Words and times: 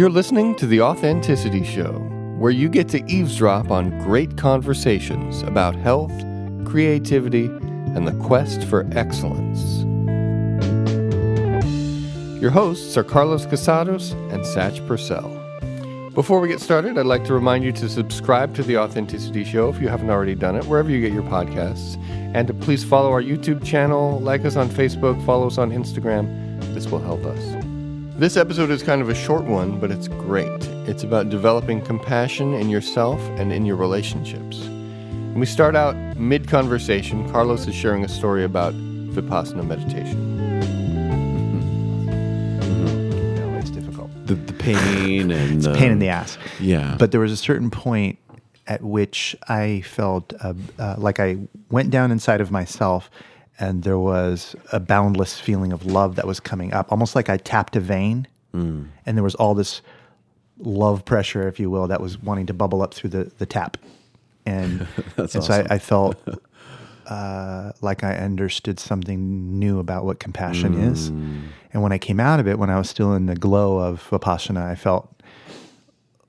You're 0.00 0.08
listening 0.08 0.54
to 0.54 0.66
The 0.66 0.80
Authenticity 0.80 1.62
Show, 1.62 1.92
where 2.38 2.50
you 2.50 2.70
get 2.70 2.88
to 2.88 3.04
eavesdrop 3.04 3.70
on 3.70 3.98
great 3.98 4.38
conversations 4.38 5.42
about 5.42 5.76
health, 5.76 6.18
creativity, 6.64 7.44
and 7.44 8.08
the 8.08 8.14
quest 8.24 8.64
for 8.64 8.88
excellence. 8.92 9.60
Your 12.40 12.50
hosts 12.50 12.96
are 12.96 13.04
Carlos 13.04 13.44
Casados 13.44 14.12
and 14.32 14.42
Satch 14.42 14.88
Purcell. 14.88 15.28
Before 16.14 16.40
we 16.40 16.48
get 16.48 16.62
started, 16.62 16.96
I'd 16.96 17.04
like 17.04 17.26
to 17.26 17.34
remind 17.34 17.62
you 17.62 17.72
to 17.72 17.86
subscribe 17.86 18.54
to 18.54 18.62
The 18.62 18.78
Authenticity 18.78 19.44
Show 19.44 19.68
if 19.68 19.82
you 19.82 19.88
haven't 19.88 20.08
already 20.08 20.34
done 20.34 20.56
it, 20.56 20.64
wherever 20.64 20.88
you 20.88 21.02
get 21.02 21.12
your 21.12 21.24
podcasts, 21.24 22.02
and 22.34 22.48
to 22.48 22.54
please 22.54 22.82
follow 22.82 23.10
our 23.10 23.22
YouTube 23.22 23.62
channel, 23.62 24.18
like 24.20 24.46
us 24.46 24.56
on 24.56 24.70
Facebook, 24.70 25.22
follow 25.26 25.48
us 25.48 25.58
on 25.58 25.70
Instagram. 25.72 26.58
This 26.72 26.86
will 26.86 27.00
help 27.00 27.22
us. 27.26 27.59
This 28.20 28.36
episode 28.36 28.68
is 28.68 28.82
kind 28.82 29.00
of 29.00 29.08
a 29.08 29.14
short 29.14 29.44
one, 29.44 29.80
but 29.80 29.90
it's 29.90 30.06
great. 30.06 30.62
It's 30.86 31.04
about 31.04 31.30
developing 31.30 31.80
compassion 31.80 32.52
in 32.52 32.68
yourself 32.68 33.18
and 33.38 33.50
in 33.50 33.64
your 33.64 33.76
relationships. 33.76 34.60
And 34.60 35.40
we 35.40 35.46
start 35.46 35.74
out 35.74 35.96
mid 36.18 36.46
conversation. 36.46 37.26
Carlos 37.30 37.66
is 37.66 37.74
sharing 37.74 38.04
a 38.04 38.08
story 38.10 38.44
about 38.44 38.74
Vipassana 38.74 39.66
meditation. 39.66 40.36
No, 43.36 43.58
it's 43.58 43.70
difficult. 43.70 44.10
the, 44.26 44.34
the 44.34 44.52
pain 44.52 45.30
and 45.30 45.56
It's 45.56 45.64
the, 45.64 45.74
pain 45.74 45.90
in 45.90 45.98
the 45.98 46.10
ass. 46.10 46.36
Yeah. 46.60 46.96
But 46.98 47.12
there 47.12 47.20
was 47.22 47.32
a 47.32 47.38
certain 47.38 47.70
point 47.70 48.18
at 48.66 48.82
which 48.82 49.34
I 49.48 49.80
felt 49.80 50.34
uh, 50.42 50.52
uh, 50.78 50.96
like 50.98 51.20
I 51.20 51.38
went 51.70 51.88
down 51.90 52.10
inside 52.10 52.42
of 52.42 52.50
myself 52.50 53.08
and 53.60 53.82
there 53.82 53.98
was 53.98 54.56
a 54.72 54.80
boundless 54.80 55.38
feeling 55.38 55.72
of 55.72 55.84
love 55.86 56.16
that 56.16 56.26
was 56.26 56.40
coming 56.40 56.72
up, 56.72 56.90
almost 56.90 57.14
like 57.14 57.28
I 57.28 57.36
tapped 57.36 57.76
a 57.76 57.80
vein 57.80 58.26
and 59.06 59.16
there 59.16 59.22
was 59.22 59.36
all 59.36 59.54
this 59.54 59.80
love 60.58 61.04
pressure, 61.04 61.46
if 61.46 61.60
you 61.60 61.70
will, 61.70 61.86
that 61.86 62.00
was 62.00 62.20
wanting 62.20 62.46
to 62.46 62.54
bubble 62.54 62.82
up 62.82 62.94
through 62.94 63.10
the, 63.10 63.30
the 63.38 63.46
tap. 63.46 63.76
And, 64.44 64.88
and 65.16 65.30
so 65.30 65.38
awesome. 65.40 65.66
I, 65.70 65.74
I 65.74 65.78
felt 65.78 66.16
uh, 67.06 67.72
like 67.80 68.02
I 68.02 68.16
understood 68.16 68.80
something 68.80 69.58
new 69.58 69.78
about 69.78 70.04
what 70.04 70.18
compassion 70.18 70.74
is. 70.74 71.08
And 71.72 71.82
when 71.82 71.92
I 71.92 71.98
came 71.98 72.18
out 72.18 72.40
of 72.40 72.48
it, 72.48 72.58
when 72.58 72.70
I 72.70 72.78
was 72.78 72.90
still 72.90 73.14
in 73.14 73.26
the 73.26 73.36
glow 73.36 73.78
of 73.78 74.08
Vipassana, 74.10 74.62
I 74.62 74.74
felt 74.74 75.22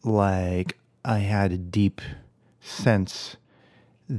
like 0.04 0.78
I 1.04 1.20
had 1.20 1.52
a 1.52 1.58
deep 1.58 2.02
sense 2.59 3.38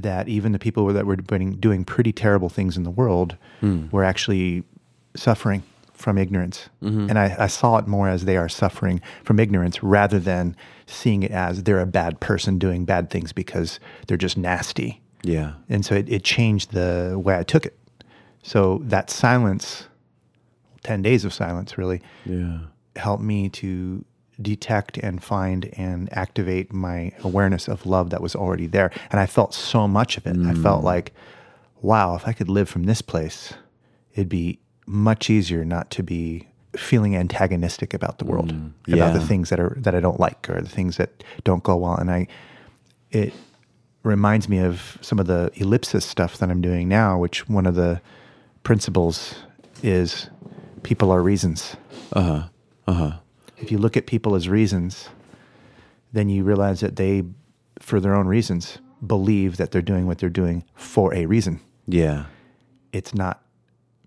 that 0.01 0.27
even 0.27 0.51
the 0.51 0.59
people 0.59 0.85
that 0.87 1.05
were 1.05 1.15
doing, 1.15 1.53
doing 1.53 1.85
pretty 1.85 2.11
terrible 2.11 2.49
things 2.49 2.77
in 2.77 2.83
the 2.83 2.89
world 2.91 3.37
hmm. 3.59 3.87
were 3.91 4.03
actually 4.03 4.63
suffering 5.15 5.63
from 5.93 6.17
ignorance. 6.17 6.69
Mm-hmm. 6.81 7.09
And 7.09 7.19
I, 7.19 7.35
I 7.39 7.47
saw 7.47 7.77
it 7.77 7.87
more 7.87 8.09
as 8.09 8.25
they 8.25 8.35
are 8.35 8.49
suffering 8.49 8.99
from 9.23 9.39
ignorance 9.39 9.81
rather 9.81 10.19
than 10.19 10.55
seeing 10.85 11.23
it 11.23 11.31
as 11.31 11.63
they're 11.63 11.79
a 11.79 11.85
bad 11.85 12.19
person 12.19 12.57
doing 12.57 12.83
bad 12.83 13.09
things 13.09 13.31
because 13.31 13.79
they're 14.07 14.17
just 14.17 14.37
nasty. 14.37 15.01
yeah. 15.23 15.53
And 15.69 15.85
so 15.85 15.95
it, 15.95 16.09
it 16.09 16.23
changed 16.23 16.71
the 16.71 17.21
way 17.23 17.37
I 17.37 17.43
took 17.43 17.65
it. 17.65 17.77
So 18.41 18.81
that 18.85 19.09
silence, 19.09 19.87
10 20.83 21.01
days 21.03 21.23
of 21.23 21.33
silence 21.33 21.77
really, 21.77 22.01
Yeah. 22.25 22.59
helped 22.97 23.23
me 23.23 23.47
to 23.49 24.03
detect 24.41 24.97
and 24.97 25.23
find 25.23 25.69
and 25.77 26.11
activate 26.11 26.73
my 26.73 27.11
awareness 27.23 27.67
of 27.67 27.85
love 27.85 28.09
that 28.09 28.21
was 28.21 28.35
already 28.35 28.67
there. 28.67 28.91
And 29.11 29.19
I 29.19 29.25
felt 29.25 29.53
so 29.53 29.87
much 29.87 30.17
of 30.17 30.25
it. 30.25 30.35
I 30.45 30.53
felt 30.53 30.83
like, 30.83 31.13
wow, 31.81 32.15
if 32.15 32.27
I 32.27 32.33
could 32.33 32.49
live 32.49 32.67
from 32.69 32.83
this 32.83 33.01
place, 33.01 33.53
it'd 34.13 34.29
be 34.29 34.59
much 34.85 35.29
easier 35.29 35.63
not 35.63 35.89
to 35.91 36.03
be 36.03 36.47
feeling 36.75 37.15
antagonistic 37.15 37.93
about 37.93 38.17
the 38.17 38.25
world, 38.25 38.51
about 38.87 39.13
the 39.13 39.19
things 39.27 39.49
that 39.49 39.59
are 39.59 39.75
that 39.79 39.93
I 39.93 39.99
don't 39.99 40.19
like 40.19 40.49
or 40.49 40.59
the 40.61 40.69
things 40.69 40.97
that 40.97 41.23
don't 41.43 41.63
go 41.63 41.75
well. 41.75 41.95
And 41.95 42.09
I 42.09 42.27
it 43.11 43.33
reminds 44.03 44.49
me 44.49 44.57
of 44.59 44.97
some 45.01 45.19
of 45.19 45.27
the 45.27 45.51
ellipsis 45.55 46.05
stuff 46.05 46.37
that 46.39 46.49
I'm 46.49 46.61
doing 46.61 46.89
now, 46.89 47.17
which 47.17 47.47
one 47.47 47.65
of 47.65 47.75
the 47.75 48.01
principles 48.63 49.35
is 49.83 50.29
people 50.81 51.11
are 51.11 51.21
reasons. 51.21 51.75
Uh-huh. 52.11 52.47
Uh 52.87 52.93
huh. 52.93 53.11
Huh. 53.55 53.63
If 53.63 53.71
you 53.71 53.77
look 53.77 53.97
at 53.97 54.05
people 54.05 54.35
as 54.35 54.49
reasons, 54.49 55.09
then 56.11 56.29
you 56.29 56.43
realize 56.43 56.79
that 56.81 56.95
they, 56.95 57.23
for 57.79 57.99
their 57.99 58.13
own 58.13 58.27
reasons, 58.27 58.77
believe 59.05 59.57
that 59.57 59.71
they're 59.71 59.81
doing 59.81 60.07
what 60.07 60.19
they're 60.19 60.29
doing 60.29 60.63
for 60.75 61.13
a 61.13 61.25
reason. 61.25 61.59
Yeah. 61.87 62.25
It's 62.91 63.13
not 63.13 63.43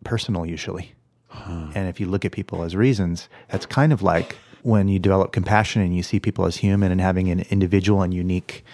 personal 0.05 0.47
usually. 0.47 0.93
And 1.75 1.87
if 1.87 2.01
you 2.01 2.07
look 2.07 2.25
at 2.25 2.33
people 2.33 2.63
as 2.63 2.75
reasons, 2.75 3.29
that's 3.49 3.67
kind 3.67 3.93
of 3.93 4.01
like 4.01 4.37
when 4.63 4.89
you 4.89 4.99
develop 4.99 5.33
compassion 5.33 5.83
and 5.83 5.95
you 5.95 6.03
see 6.03 6.19
people 6.19 6.47
as 6.47 6.57
human 6.57 6.91
and 6.91 7.01
having 7.01 7.29
an 7.29 7.41
individual 7.51 8.01
and 8.01 8.15
unique 8.15 8.65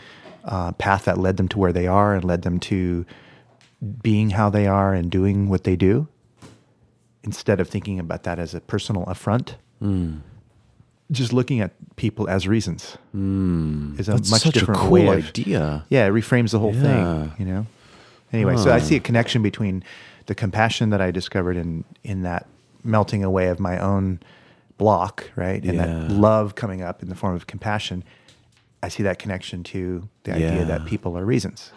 uh, 0.44 0.70
path 0.72 1.06
that 1.06 1.18
led 1.18 1.38
them 1.38 1.48
to 1.48 1.58
where 1.58 1.72
they 1.72 1.88
are 1.88 2.14
and 2.14 2.24
led 2.24 2.42
them 2.42 2.60
to 2.60 3.04
being 4.00 4.30
how 4.30 4.48
they 4.48 4.66
are 4.66 4.94
and 4.94 5.10
doing 5.10 5.48
what 5.48 5.64
they 5.64 5.74
do, 5.74 6.06
instead 7.24 7.58
of 7.58 7.68
thinking 7.68 7.98
about 7.98 8.22
that 8.22 8.38
as 8.38 8.54
a 8.54 8.60
personal 8.60 9.02
affront, 9.04 9.56
just 11.12 11.32
looking 11.32 11.60
at 11.60 11.70
people 11.96 12.28
as 12.28 12.48
reasons 12.48 12.96
is 13.14 14.08
a 14.08 14.12
That's 14.12 14.30
much 14.30 14.42
such 14.42 14.54
different 14.54 14.80
a 14.80 14.82
cool 14.84 14.90
way 14.92 15.06
of 15.06 15.28
idea. 15.28 15.84
yeah, 15.88 16.06
it 16.06 16.10
reframes 16.12 16.50
the 16.52 16.58
whole 16.58 16.74
Yeah. 16.74 16.82
thing, 16.82 17.32
you 17.38 17.44
know. 17.52 17.66
Anyway, 18.32 18.56
so 18.56 18.72
I 18.72 18.78
see 18.80 18.96
a 18.96 19.00
connection 19.00 19.42
between 19.42 19.84
the 20.26 20.34
compassion 20.34 20.90
that 20.90 21.00
I 21.00 21.10
discovered 21.10 21.56
in 21.56 21.84
in 22.02 22.22
that 22.22 22.46
melting 22.82 23.22
away 23.22 23.48
of 23.48 23.60
my 23.60 23.78
own 23.78 24.18
block, 24.78 25.30
right, 25.36 25.62
and 25.64 25.74
Yeah. 25.74 25.86
that 25.86 26.10
love 26.10 26.54
coming 26.54 26.82
up 26.82 27.02
in 27.02 27.08
the 27.08 27.14
form 27.14 27.34
of 27.36 27.46
compassion. 27.46 28.02
I 28.82 28.88
see 28.88 29.02
that 29.04 29.18
connection 29.20 29.62
to 29.64 30.08
the 30.24 30.32
idea 30.34 30.64
that 30.64 30.84
people 30.86 31.16
are 31.16 31.24
reasons. 31.24 31.70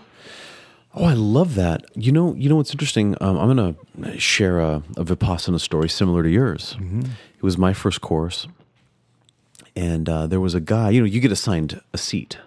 Oh, 0.96 1.04
I 1.04 1.14
love 1.14 1.56
that. 1.56 1.84
You 1.94 2.12
know, 2.14 2.34
you 2.36 2.48
know 2.50 2.56
what's 2.56 2.72
interesting? 2.72 3.16
Um, 3.22 3.38
I'm 3.38 3.54
going 3.56 3.76
to 3.76 4.18
share 4.20 4.60
a, 4.60 4.82
a 4.96 5.04
Vipassana 5.04 5.60
story 5.60 5.90
similar 5.90 6.24
to 6.24 6.30
yours. 6.30 6.78
It 7.38 7.44
was 7.44 7.58
my 7.58 7.74
first 7.74 8.00
course, 8.02 8.48
and 9.76 10.08
uh, 10.08 10.28
there 10.28 10.40
was 10.40 10.56
a 10.56 10.60
guy. 10.62 10.90
You 10.90 11.02
know, 11.02 11.08
you 11.08 11.20
get 11.20 11.32
assigned 11.32 11.82
a 11.94 11.98
seat, 11.98 12.38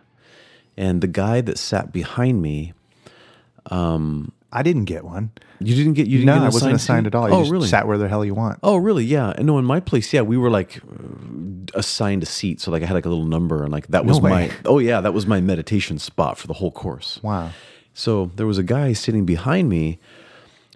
and 0.77 1.01
the 1.01 1.09
guy 1.09 1.41
that 1.41 1.59
sat 1.59 1.93
behind 1.93 2.43
me, 2.43 2.73
I 4.51 4.63
didn't 4.63 4.87
get 4.87 5.05
one. 5.05 5.31
you 5.61 5.75
didn't 5.75 5.95
get. 5.95 6.07
You 6.07 6.19
didn't 6.19 6.27
no, 6.27 6.35
get 6.35 6.43
I 6.43 6.47
wasn't 6.47 6.75
assigned 6.75 7.05
seat? 7.05 7.15
at 7.15 7.15
all. 7.15 7.29
You 7.29 7.35
oh, 7.35 7.41
just 7.41 7.53
really? 7.53 7.69
sat 7.69 7.87
where 7.87 7.99
the 7.99 8.09
hell 8.09 8.25
you 8.25 8.35
want. 8.35 8.59
Oh, 8.63 8.77
really? 8.77 9.05
Yeah. 9.05 9.35
And 9.37 9.47
no, 9.47 9.59
in 9.59 9.65
my 9.65 9.81
place, 9.81 10.13
yeah, 10.13 10.23
we 10.23 10.39
were 10.39 10.51
like 10.51 10.81
assigned 11.75 12.23
a 12.23 12.27
seat. 12.27 12.61
So 12.61 12.71
like 12.71 12.83
I 12.83 12.87
had 12.87 12.95
like 12.95 13.05
a 13.05 13.11
little 13.11 13.27
number 13.27 13.63
and 13.63 13.71
like 13.71 13.89
that 13.89 14.07
was 14.07 14.21
way. 14.21 14.31
my 14.31 14.51
oh 14.65 14.79
yeah, 14.79 15.01
that 15.01 15.13
was 15.13 15.27
my 15.27 15.41
meditation 15.41 15.99
spot 15.99 16.39
for 16.39 16.47
the 16.47 16.55
whole 16.55 16.71
course. 16.71 17.21
Wow. 17.23 17.51
So 17.93 18.31
there 18.37 18.47
was 18.47 18.59
a 18.59 18.63
guy 18.63 18.93
sitting 18.93 19.27
behind 19.27 19.69
me 19.69 19.99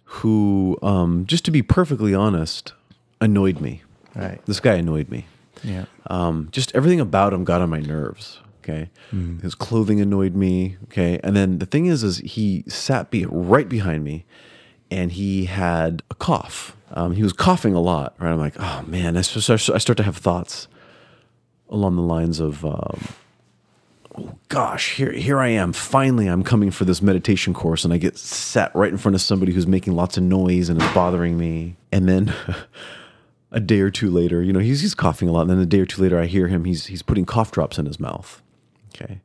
who 0.04 0.78
um, 0.82 1.24
just 1.26 1.44
to 1.46 1.50
be 1.50 1.62
perfectly 1.62 2.14
honest, 2.14 2.74
annoyed 3.20 3.60
me. 3.60 3.82
Right. 4.14 4.44
This 4.44 4.60
guy 4.60 4.74
annoyed 4.74 5.08
me. 5.08 5.24
Yeah. 5.64 5.84
Um, 6.08 6.48
just 6.52 6.74
everything 6.74 7.00
about 7.00 7.32
him 7.32 7.44
got 7.44 7.60
on 7.60 7.70
my 7.70 7.80
nerves. 7.80 8.40
Okay. 8.62 8.90
His 9.42 9.54
clothing 9.56 10.00
annoyed 10.00 10.36
me. 10.36 10.76
Okay. 10.84 11.18
And 11.24 11.34
then 11.36 11.58
the 11.58 11.66
thing 11.66 11.86
is, 11.86 12.04
is 12.04 12.18
he 12.18 12.62
sat 12.68 13.10
be 13.10 13.26
right 13.26 13.68
behind 13.68 14.04
me 14.04 14.24
and 14.90 15.10
he 15.10 15.46
had 15.46 16.02
a 16.10 16.14
cough. 16.14 16.76
Um, 16.92 17.12
he 17.12 17.22
was 17.24 17.32
coughing 17.32 17.74
a 17.74 17.80
lot. 17.80 18.14
Right. 18.18 18.30
I'm 18.30 18.38
like, 18.38 18.54
oh 18.58 18.84
man, 18.86 19.16
I 19.16 19.22
start, 19.22 19.68
I 19.68 19.78
start 19.78 19.96
to 19.96 20.02
have 20.04 20.16
thoughts 20.16 20.68
along 21.70 21.96
the 21.96 22.02
lines 22.02 22.38
of, 22.38 22.64
um, 22.64 23.08
oh 24.16 24.38
gosh, 24.48 24.94
here, 24.94 25.10
here 25.10 25.40
I 25.40 25.48
am. 25.48 25.72
Finally, 25.72 26.28
I'm 26.28 26.44
coming 26.44 26.70
for 26.70 26.84
this 26.84 27.02
meditation 27.02 27.52
course 27.54 27.84
and 27.84 27.92
I 27.92 27.96
get 27.96 28.16
sat 28.16 28.72
right 28.76 28.92
in 28.92 28.98
front 28.98 29.16
of 29.16 29.22
somebody 29.22 29.52
who's 29.52 29.66
making 29.66 29.94
lots 29.94 30.16
of 30.16 30.22
noise 30.22 30.68
and 30.68 30.80
is 30.80 30.92
bothering 30.92 31.36
me. 31.36 31.76
And 31.90 32.08
then 32.08 32.32
a 33.52 33.60
day 33.60 33.80
or 33.80 33.90
two 33.90 34.10
later, 34.10 34.42
you 34.42 34.52
know, 34.52 34.58
he's 34.60 34.80
he's 34.80 34.94
coughing 34.94 35.28
a 35.28 35.32
lot, 35.32 35.42
and 35.42 35.50
then 35.50 35.58
a 35.58 35.66
day 35.66 35.80
or 35.80 35.86
two 35.86 36.02
later, 36.02 36.18
I 36.18 36.26
hear 36.26 36.48
him. 36.48 36.64
He's 36.64 36.86
he's 36.86 37.02
putting 37.02 37.24
cough 37.24 37.52
drops 37.52 37.78
in 37.78 37.86
his 37.86 38.00
mouth. 38.00 38.42
Okay, 38.94 39.20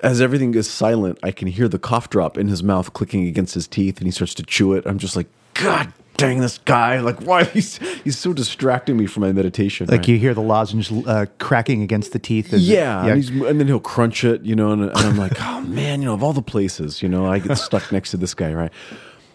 as 0.00 0.20
everything 0.20 0.54
is 0.54 0.68
silent, 0.68 1.18
I 1.22 1.30
can 1.30 1.48
hear 1.48 1.68
the 1.68 1.78
cough 1.78 2.10
drop 2.10 2.36
in 2.38 2.48
his 2.48 2.62
mouth 2.62 2.92
clicking 2.92 3.26
against 3.26 3.54
his 3.54 3.66
teeth, 3.68 3.98
and 3.98 4.06
he 4.06 4.10
starts 4.10 4.34
to 4.34 4.42
chew 4.42 4.72
it. 4.72 4.86
I'm 4.86 4.98
just 4.98 5.14
like, 5.16 5.26
God 5.54 5.92
dang 6.16 6.40
this 6.40 6.58
guy! 6.58 6.98
Like, 7.00 7.20
why 7.22 7.44
he's 7.54 7.76
he's 8.04 8.18
so 8.18 8.32
distracting 8.32 8.96
me 8.96 9.06
from 9.06 9.20
my 9.22 9.32
meditation. 9.32 9.86
Like 9.86 10.00
right? 10.00 10.08
you 10.08 10.18
hear 10.18 10.34
the 10.34 10.42
lozenge 10.42 10.90
uh, 11.06 11.26
cracking 11.38 11.82
against 11.82 12.12
the 12.12 12.18
teeth. 12.18 12.52
it- 12.52 12.60
Yeah, 12.60 13.06
And, 13.06 13.16
he's, 13.16 13.30
and 13.30 13.60
then 13.60 13.66
he'll 13.66 13.80
crunch 13.80 14.24
it, 14.24 14.42
you 14.42 14.54
know, 14.56 14.72
and, 14.72 14.82
and 14.82 14.96
I'm 14.98 15.16
like, 15.16 15.40
oh 15.40 15.60
man, 15.62 16.00
you 16.02 16.06
know, 16.06 16.14
of 16.14 16.22
all 16.22 16.32
the 16.32 16.42
places, 16.42 17.02
you 17.02 17.08
know, 17.08 17.26
I 17.26 17.38
get 17.38 17.56
stuck 17.56 17.90
next 17.92 18.10
to 18.12 18.16
this 18.16 18.34
guy, 18.34 18.52
right? 18.52 18.72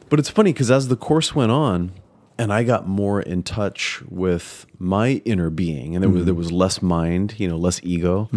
But 0.09 0.19
it's 0.19 0.29
funny 0.29 0.53
because 0.53 0.69
as 0.69 0.89
the 0.89 0.95
course 0.97 1.33
went 1.33 1.51
on, 1.51 1.91
and 2.37 2.51
I 2.51 2.63
got 2.63 2.87
more 2.87 3.21
in 3.21 3.43
touch 3.43 4.01
with 4.09 4.65
my 4.79 5.21
inner 5.25 5.49
being, 5.49 5.95
and 5.95 6.03
there 6.03 6.09
was 6.09 6.25
there 6.25 6.33
was 6.33 6.51
less 6.51 6.81
mind, 6.81 7.35
you 7.37 7.47
know, 7.47 7.57
less 7.57 7.79
ego, 7.83 8.29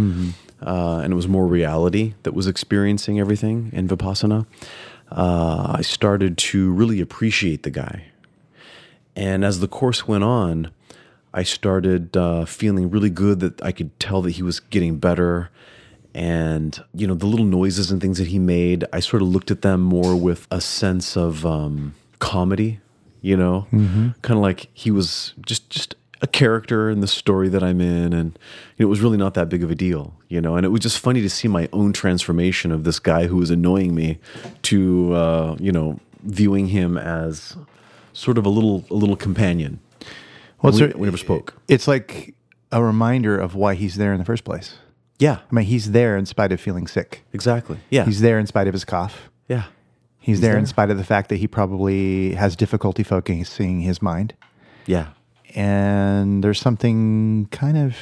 uh, 0.63 1.01
and 1.03 1.13
it 1.13 1.17
was 1.17 1.29
more 1.29 1.47
reality 1.47 2.15
that 2.23 2.35
was 2.35 2.47
experiencing 2.47 3.19
everything 3.21 3.71
in 3.73 3.89
vipassana. 3.89 4.47
Uh, 5.11 5.77
I 5.79 5.83
started 5.83 6.37
to 6.39 6.73
really 6.73 7.01
appreciate 7.01 7.63
the 7.63 7.71
guy, 7.71 8.05
and 9.15 9.45
as 9.45 9.61
the 9.61 9.69
course 9.69 10.07
went 10.09 10.25
on, 10.25 10.71
I 11.33 11.43
started 11.43 12.17
uh, 12.17 12.45
feeling 12.47 12.91
really 12.91 13.11
good 13.11 13.41
that 13.41 13.63
I 13.63 13.73
could 13.73 13.99
tell 14.01 14.23
that 14.23 14.33
he 14.33 14.43
was 14.43 14.61
getting 14.61 14.99
better. 14.99 15.51
And, 16.15 16.83
you 16.95 17.07
know, 17.07 17.13
the 17.15 17.27
little 17.27 17.45
noises 17.45 17.91
and 17.91 18.01
things 18.01 18.17
that 18.17 18.29
he 18.29 18.39
made, 18.39 18.87
I 18.91 19.01
sort 19.01 19.21
of 19.21 19.29
looked 19.29 19.51
at 19.51 19.61
them 19.61 19.83
more 19.83 20.17
with 20.17 20.47
a 20.51 20.63
sense 20.63 21.15
of 21.15 21.45
um, 21.45 21.95
comedy, 22.21 22.81
you 23.27 23.37
know, 23.37 23.67
kind 23.73 24.39
of 24.39 24.39
like 24.39 24.69
he 24.73 24.93
was 24.93 25.35
just, 25.45 25.69
just 25.69 25.97
a 26.23 26.27
character 26.29 26.89
in 26.89 27.01
the 27.01 27.09
story 27.09 27.49
that 27.49 27.63
I'm 27.63 27.81
in. 27.81 28.13
And 28.13 28.39
you 28.77 28.85
know, 28.85 28.87
it 28.87 28.91
was 28.91 29.01
really 29.01 29.17
not 29.17 29.35
that 29.35 29.49
big 29.49 29.65
of 29.65 29.71
a 29.71 29.75
deal, 29.75 30.15
you 30.29 30.41
know, 30.41 30.55
and 30.57 30.65
it 30.65 30.69
was 30.69 30.81
just 30.81 31.01
funny 31.01 31.21
to 31.23 31.29
see 31.29 31.49
my 31.49 31.69
own 31.73 31.93
transformation 31.93 32.71
of 32.71 32.85
this 32.85 33.01
guy 33.01 33.27
who 33.27 33.37
was 33.37 33.51
annoying 33.51 33.95
me 33.97 34.19
to, 34.63 35.13
uh, 35.13 35.57
you 35.59 35.73
know, 35.73 35.99
viewing 36.23 36.69
him 36.69 36.97
as 36.97 37.57
sort 38.13 38.39
of 38.39 38.47
a 38.47 38.49
little, 38.49 38.85
a 38.91 38.95
little 38.95 39.17
companion. 39.17 39.81
Well, 40.63 40.73
we, 40.73 40.87
we 40.95 41.07
never 41.07 41.19
spoke. 41.19 41.55
It's 41.67 41.89
like 41.89 42.35
a 42.71 42.83
reminder 42.83 43.37
of 43.39 43.55
why 43.57 43.75
he's 43.75 43.97
there 43.97 44.13
in 44.13 44.19
the 44.19 44.25
first 44.25 44.45
place. 44.45 44.77
Yeah, 45.19 45.39
I 45.51 45.55
mean, 45.55 45.65
he's 45.65 45.91
there 45.91 46.17
in 46.17 46.27
spite 46.27 46.53
of 46.53 46.61
feeling 46.61 46.87
sick. 46.87 47.25
exactly. 47.33 47.79
Yeah. 47.91 48.05
He's 48.05 48.21
there 48.21 48.39
in 48.39 48.47
spite 48.47 48.69
of 48.69 48.73
his 48.73 48.85
cough. 48.85 49.31
yeah. 49.49 49.65
He's, 50.27 50.41
there, 50.41 50.59
in 50.59 50.67
spite 50.67 50.91
of 50.91 50.99
the 50.99 51.05
fact 51.05 51.29
that 51.29 51.37
he 51.37 51.47
probably 51.47 52.35
has 52.35 52.57
difficulty 52.57 53.03
focusing 53.05 53.81
his 53.81 54.03
mind. 54.03 54.35
Yeah. 54.85 55.07
And 55.55 56.43
there's 56.43 56.61
something 56.61 57.47
kind 57.53 57.79
of 57.79 57.97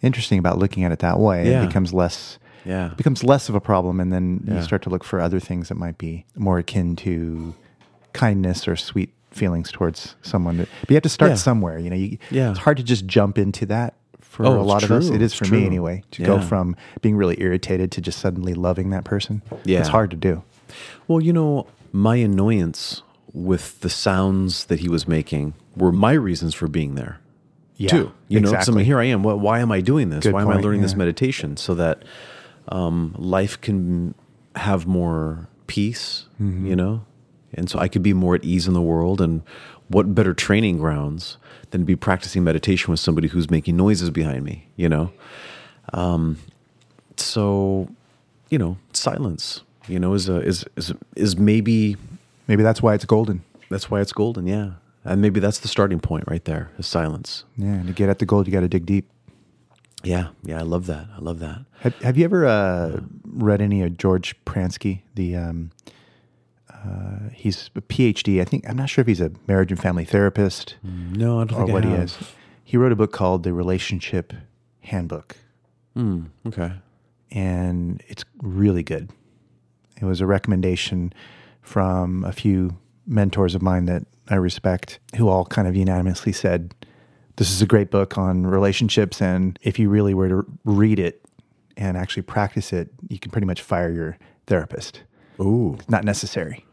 interesting 0.00 0.38
about 0.38 0.58
looking 0.58 0.84
at 0.84 0.92
it 0.92 1.00
that 1.00 1.18
way. 1.18 1.50
Yeah. 1.50 1.62
It 1.62 1.66
becomes 1.66 1.92
less 1.92 2.38
Yeah. 2.64 2.92
it 2.92 2.96
becomes 2.96 3.24
less 3.24 3.48
of 3.48 3.54
a 3.54 3.60
problem 3.60 4.00
and 4.00 4.12
then 4.12 4.44
Yeah. 4.46 4.56
you 4.56 4.62
start 4.62 4.82
to 4.82 4.90
look 4.90 5.02
for 5.04 5.20
other 5.20 5.40
things 5.40 5.68
that 5.68 5.74
might 5.76 5.98
be 5.98 6.24
more 6.36 6.58
akin 6.58 6.94
to 6.96 7.54
kindness 8.12 8.68
or 8.68 8.76
sweet 8.76 9.12
feelings 9.30 9.70
towards 9.72 10.14
someone. 10.22 10.56
But 10.58 10.90
you 10.90 10.94
have 10.94 11.02
to 11.02 11.08
start 11.08 11.32
Yeah. 11.32 11.36
somewhere. 11.36 11.78
You 11.78 11.90
know, 11.90 11.96
you, 11.96 12.18
Yeah. 12.30 12.50
it's 12.50 12.60
hard 12.60 12.76
to 12.78 12.82
just 12.82 13.06
jump 13.06 13.38
into 13.38 13.66
that 13.66 13.94
for 14.20 14.46
Oh, 14.46 14.60
a 14.60 14.62
lot 14.62 14.82
of 14.84 14.90
us. 14.90 15.06
true. 15.08 15.16
It 15.16 15.22
is 15.22 15.34
for 15.34 15.44
true. 15.46 15.58
me 15.60 15.66
anyway. 15.66 16.02
To 16.12 16.22
go 16.22 16.40
from 16.40 16.76
being 17.02 17.16
really 17.16 17.36
irritated 17.40 17.90
to 17.92 18.00
just 18.00 18.18
suddenly 18.20 18.54
loving 18.54 18.90
that 18.90 19.04
person. 19.04 19.42
Yeah. 19.64 19.80
It's 19.80 19.88
hard 19.88 20.10
to 20.12 20.16
do. 20.16 20.42
Well, 21.08 21.20
you 21.20 21.32
know, 21.32 21.66
my 21.92 22.16
annoyance 22.16 23.02
with 23.32 23.80
the 23.80 23.90
sounds 23.90 24.66
that 24.66 24.80
he 24.80 24.88
was 24.88 25.06
making 25.06 25.54
were 25.76 25.92
my 25.92 26.12
reasons 26.12 26.54
for 26.54 26.68
being 26.68 26.94
there. 26.94 27.20
Yeah, 27.76 27.88
too. 27.88 28.12
You 28.28 28.40
know, 28.40 28.48
'cause 28.48 28.52
I 28.52 28.56
exactly. 28.58 28.76
mean, 28.76 28.84
here 28.86 28.98
I 29.00 29.04
am. 29.04 29.22
Why, 29.22 29.32
why 29.32 29.60
am 29.60 29.72
I 29.72 29.80
doing 29.80 30.10
this? 30.10 30.24
Good 30.24 30.34
why 30.34 30.42
am 30.42 30.48
I 30.48 30.54
point, 30.54 30.64
learning 30.64 30.82
this 30.82 30.94
meditation 30.94 31.56
so 31.56 31.74
that 31.76 32.02
um, 32.68 33.14
life 33.16 33.60
can 33.60 34.14
have 34.54 34.86
more 34.86 35.48
peace? 35.66 36.26
Mm-hmm. 36.40 36.66
You 36.66 36.76
know, 36.76 37.04
and 37.54 37.70
so 37.70 37.78
I 37.78 37.88
could 37.88 38.02
be 38.02 38.12
more 38.12 38.34
at 38.34 38.44
ease 38.44 38.66
in 38.66 38.74
the 38.74 38.82
world. 38.82 39.20
And 39.20 39.42
what 39.88 40.14
better 40.14 40.34
training 40.34 40.78
grounds 40.78 41.38
than 41.70 41.84
be 41.84 41.96
practicing 41.96 42.44
meditation 42.44 42.90
with 42.90 43.00
somebody 43.00 43.28
who's 43.28 43.50
making 43.50 43.76
noises 43.76 44.10
behind 44.10 44.44
me? 44.44 44.68
You 44.76 44.88
know, 44.90 45.12
um, 45.94 46.36
so 47.16 47.88
you 48.50 48.58
know, 48.58 48.76
silence. 48.92 49.62
You 49.90 49.98
know, 49.98 50.14
is 50.14 50.28
a 50.28 50.36
is 50.40 50.64
is 50.76 50.92
is 51.16 51.36
maybe 51.36 51.96
Maybe 52.48 52.62
that's 52.64 52.82
why 52.82 52.94
it's 52.94 53.04
golden. 53.04 53.42
that's 53.70 53.90
why 53.90 54.00
it's 54.00 54.12
golden. 54.12 54.46
Yeah, 54.46 54.72
and 55.04 55.20
maybe 55.22 55.38
that's 55.40 55.58
the 55.60 55.68
starting 55.68 56.00
point 56.00 56.24
right 56.26 56.44
there. 56.44 56.70
Is 56.78 56.86
silence. 56.86 57.44
Yeah, 57.56 57.74
and 57.74 57.86
to 57.86 57.92
get 57.92 58.08
at 58.08 58.18
the 58.18 58.26
gold, 58.26 58.46
you 58.46 58.52
got 58.52 58.60
to 58.60 58.68
dig 58.68 58.86
deep. 58.86 59.08
Yeah, 60.02 60.28
yeah, 60.42 60.58
I 60.58 60.62
love 60.62 60.86
that. 60.86 61.06
I 61.16 61.20
love 61.20 61.38
that. 61.40 61.58
Have, 61.80 61.94
have 62.02 62.16
you 62.18 62.24
ever 62.24 62.46
uh, 62.46 63.00
read 63.24 63.60
any 63.60 63.82
of 63.82 63.96
George 63.98 64.34
Pransky? 64.44 65.02
The 65.14 65.36
um, 65.36 65.70
uh, 66.72 67.28
he's 67.32 67.70
a 67.76 67.80
PhD. 67.82 68.40
I 68.40 68.44
think 68.44 68.68
I'm 68.68 68.76
not 68.76 68.88
sure 68.88 69.02
if 69.02 69.06
he's 69.06 69.20
a 69.20 69.30
marriage 69.46 69.70
and 69.70 69.80
family 69.80 70.04
therapist 70.04 70.76
No, 70.82 71.40
I 71.40 71.44
don't 71.44 71.52
or 71.60 71.66
think 71.66 71.72
what 71.74 71.84
he 71.84 71.92
is. 71.92 72.16
He 72.64 72.76
wrote 72.76 72.92
a 72.92 72.96
book 72.96 73.12
called 73.12 73.42
The 73.42 73.52
Relationship 73.52 74.32
Handbook, 74.80 75.36
Hmm, 75.94 76.26
okay. 76.46 76.72
and 77.30 78.02
it's 78.08 78.24
really 78.42 78.82
good. 78.82 79.10
It 80.00 80.04
was 80.04 80.20
a 80.20 80.26
recommendation 80.26 81.12
from 81.62 82.24
a 82.24 82.32
few 82.32 82.76
mentors 83.06 83.54
of 83.54 83.62
mine 83.62 83.86
that 83.86 84.04
I 84.28 84.36
respect, 84.36 84.98
who 85.16 85.28
all 85.28 85.44
kind 85.44 85.66
of 85.66 85.76
unanimously 85.76 86.32
said, 86.32 86.74
"This 87.36 87.50
is 87.50 87.60
a 87.60 87.66
great 87.66 87.90
book 87.90 88.16
on 88.16 88.46
relationships, 88.46 89.20
and 89.20 89.58
if 89.62 89.78
you 89.78 89.88
really 89.88 90.14
were 90.14 90.28
to 90.28 90.46
read 90.64 90.98
it 90.98 91.22
and 91.76 91.96
actually 91.96 92.22
practice 92.22 92.72
it, 92.72 92.90
you 93.08 93.18
can 93.18 93.30
pretty 93.30 93.46
much 93.46 93.62
fire 93.62 93.90
your 93.90 94.16
therapist. 94.46 95.02
Ooh, 95.40 95.76
It's 95.78 95.88
not 95.88 96.04
necessary 96.04 96.64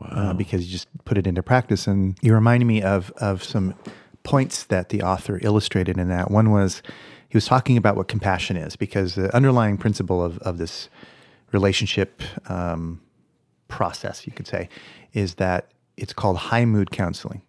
uh, 0.00 0.32
because 0.32 0.64
you 0.64 0.72
just 0.72 0.88
put 1.04 1.18
it 1.18 1.26
into 1.26 1.42
practice." 1.42 1.86
And 1.86 2.16
you 2.22 2.34
reminded 2.34 2.66
me 2.66 2.82
of 2.82 3.10
of 3.18 3.44
some 3.44 3.74
points 4.22 4.64
that 4.64 4.88
the 4.88 5.02
author 5.02 5.38
illustrated 5.42 5.98
in 5.98 6.08
that. 6.08 6.30
One 6.30 6.50
was 6.50 6.82
he 7.28 7.36
was 7.36 7.44
talking 7.44 7.76
about 7.76 7.96
what 7.96 8.08
compassion 8.08 8.56
is 8.56 8.76
because 8.76 9.14
the 9.14 9.34
underlying 9.34 9.76
principle 9.76 10.22
of 10.22 10.38
of 10.38 10.58
this 10.58 10.88
relationship 11.52 12.22
um, 12.48 13.00
process, 13.68 14.26
you 14.26 14.32
could 14.32 14.46
say, 14.46 14.68
is 15.12 15.34
that 15.36 15.70
it's 15.96 16.12
called 16.12 16.36
high 16.36 16.64
mood 16.64 16.90
counseling. 16.90 17.42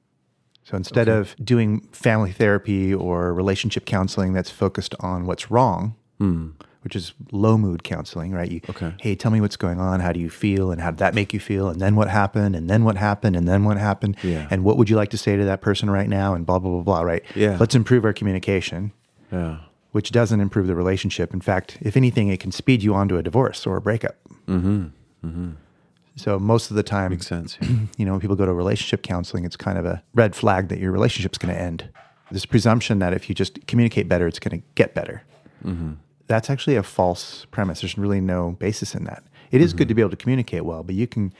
So 0.63 0.77
instead 0.77 1.09
of 1.09 1.35
doing 1.43 1.81
family 1.91 2.31
therapy 2.31 2.93
or 2.93 3.33
relationship 3.33 3.85
counseling 3.85 4.31
that's 4.33 4.49
focused 4.49 4.95
on 5.01 5.25
what's 5.25 5.51
wrong, 5.51 5.95
which 6.83 6.95
is 6.95 7.13
low 7.31 7.57
mood 7.57 7.83
counseling, 7.83 8.31
right? 8.31 8.49
You, 8.49 8.61
Okay. 8.69 8.93
Hey, 9.01 9.15
tell 9.15 9.31
me 9.31 9.41
what's 9.41 9.57
going 9.57 9.79
on. 9.81 9.99
How 9.99 10.13
do 10.13 10.21
you 10.21 10.29
feel? 10.29 10.71
And 10.71 10.79
how 10.79 10.91
did 10.91 10.99
that 10.99 11.13
make 11.13 11.33
you 11.33 11.39
feel? 11.39 11.67
And 11.67 11.81
then 11.81 11.95
what 11.97 12.09
happened? 12.09 12.55
And 12.55 12.69
then 12.69 12.85
what 12.85 12.95
happened? 12.95 13.35
And 13.35 13.45
then 13.47 13.65
what 13.65 13.77
happened? 13.77 14.15
Yeah. 14.23 14.47
And 14.49 14.63
what 14.63 14.77
would 14.77 14.89
you 14.89 14.95
like 14.95 15.09
to 15.09 15.17
say 15.17 15.35
to 15.35 15.43
that 15.43 15.61
person 15.61 15.89
right 15.89 16.07
now? 16.07 16.33
And 16.33 16.45
blah, 16.45 16.59
blah, 16.59 16.71
blah, 16.71 16.83
blah, 16.83 17.01
right? 17.01 17.23
Yeah. 17.35 17.57
Let's 17.59 17.75
improve 17.75 18.05
our 18.05 18.13
communication 18.13 18.91
yeah. 19.33 19.59
Which 19.93 20.11
doesn't 20.11 20.41
improve 20.41 20.67
the 20.67 20.75
relationship. 20.75 21.33
In 21.33 21.39
fact, 21.39 21.77
if 21.79 21.95
anything, 21.95 22.27
it 22.27 22.39
can 22.39 22.51
speed 22.51 22.83
you 22.83 22.93
on 22.95 23.07
to 23.07 23.17
a 23.17 23.23
divorce 23.23 23.65
or 23.65 23.77
a 23.77 23.81
breakup. 23.81 24.17
Mm-hmm. 24.47 24.85
mm-hmm. 25.25 25.51
So 26.15 26.37
most 26.37 26.69
of 26.69 26.75
the 26.75 26.83
time, 26.83 27.09
Makes 27.09 27.25
sense. 27.25 27.57
you 27.97 28.05
know, 28.05 28.11
when 28.11 28.21
people 28.21 28.35
go 28.35 28.45
to 28.45 28.53
relationship 28.53 29.01
counseling, 29.01 29.45
it's 29.45 29.55
kind 29.55 29.79
of 29.79 29.85
a 29.85 30.03
red 30.13 30.35
flag 30.35 30.67
that 30.67 30.77
your 30.77 30.91
relationship's 30.91 31.39
going 31.39 31.53
to 31.53 31.59
end. 31.59 31.89
This 32.29 32.45
presumption 32.45 32.99
that 32.99 33.13
if 33.13 33.29
you 33.29 33.35
just 33.35 33.65
communicate 33.65 34.07
better, 34.07 34.27
it's 34.27 34.37
going 34.37 34.59
to 34.61 34.67
get 34.75 34.93
better. 34.93 35.23
Mm-hmm. 35.65 35.93
That's 36.27 36.51
actually 36.51 36.75
a 36.75 36.83
false 36.83 37.45
premise. 37.49 37.81
There's 37.81 37.97
really 37.97 38.21
no 38.21 38.51
basis 38.51 38.93
in 38.93 39.05
that. 39.05 39.23
It 39.51 39.61
is 39.61 39.73
good 39.73 39.83
mm-hmm. 39.83 39.89
to 39.89 39.95
be 39.95 40.01
able 40.01 40.11
to 40.11 40.17
communicate 40.17 40.65
well, 40.65 40.83
but 40.83 40.93
you 40.93 41.07
can 41.07 41.33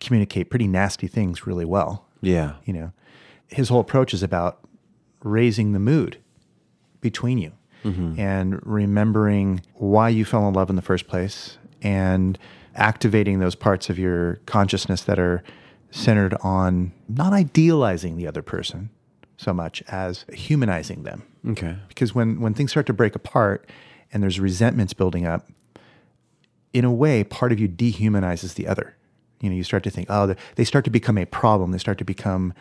communicate 0.00 0.48
pretty 0.48 0.68
nasty 0.68 1.08
things 1.08 1.46
really 1.46 1.64
well. 1.64 2.06
Yeah. 2.20 2.54
You 2.64 2.72
know, 2.72 2.92
his 3.48 3.68
whole 3.68 3.80
approach 3.80 4.14
is 4.14 4.22
about 4.22 4.60
raising 5.22 5.72
the 5.72 5.78
mood 5.80 6.18
between 7.00 7.38
you 7.38 7.52
Mm-hmm. 7.84 8.18
and 8.18 8.60
remembering 8.66 9.60
why 9.74 10.08
you 10.08 10.24
fell 10.24 10.48
in 10.48 10.54
love 10.54 10.70
in 10.70 10.76
the 10.76 10.82
first 10.82 11.06
place 11.06 11.58
and 11.82 12.38
activating 12.74 13.40
those 13.40 13.54
parts 13.54 13.90
of 13.90 13.98
your 13.98 14.36
consciousness 14.46 15.02
that 15.02 15.18
are 15.18 15.42
centered 15.90 16.34
on 16.42 16.92
not 17.08 17.32
idealizing 17.34 18.16
the 18.16 18.26
other 18.26 18.40
person 18.42 18.88
so 19.36 19.52
much 19.52 19.82
as 19.88 20.24
humanizing 20.32 21.02
them. 21.02 21.22
Okay. 21.50 21.76
because 21.88 22.14
when 22.14 22.40
when 22.40 22.54
things 22.54 22.70
start 22.70 22.86
to 22.86 22.94
break 22.94 23.14
apart 23.14 23.68
and 24.12 24.22
there's 24.22 24.40
resentments 24.40 24.94
building 24.94 25.26
up 25.26 25.50
in 26.72 26.84
a 26.84 26.90
way 26.92 27.22
part 27.22 27.52
of 27.52 27.60
you 27.60 27.68
dehumanizes 27.68 28.54
the 28.54 28.66
other. 28.66 28.96
You 29.40 29.50
know 29.50 29.56
you 29.56 29.62
start 29.64 29.82
to 29.84 29.90
think 29.90 30.06
oh 30.10 30.26
they- 30.28 30.36
they 30.56 30.64
start 30.64 30.84
to 30.86 30.90
become 30.90 31.18
a 31.18 31.26
problem. 31.26 31.70
They 31.72 31.78
start 31.78 31.98
to 31.98 32.04
become 32.04 32.54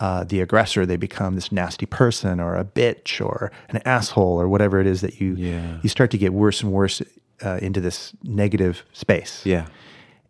uh, 0.00 0.24
the 0.24 0.40
aggressor 0.40 0.84
they 0.86 0.96
become 0.96 1.34
this 1.34 1.52
nasty 1.52 1.86
person 1.86 2.40
or 2.40 2.56
a 2.56 2.64
bitch 2.64 3.24
or 3.24 3.52
an 3.68 3.80
asshole 3.84 4.40
or 4.40 4.48
whatever 4.48 4.80
it 4.80 4.86
is 4.86 5.00
that 5.02 5.20
you 5.20 5.34
Yeah. 5.36 5.78
you 5.82 5.88
start 5.88 6.10
to 6.12 6.18
get 6.18 6.32
worse 6.32 6.62
and 6.62 6.72
worse 6.72 7.02
uh, 7.44 7.58
into 7.62 7.80
this 7.80 8.12
negative 8.24 8.82
space 8.92 9.42
Yeah. 9.44 9.66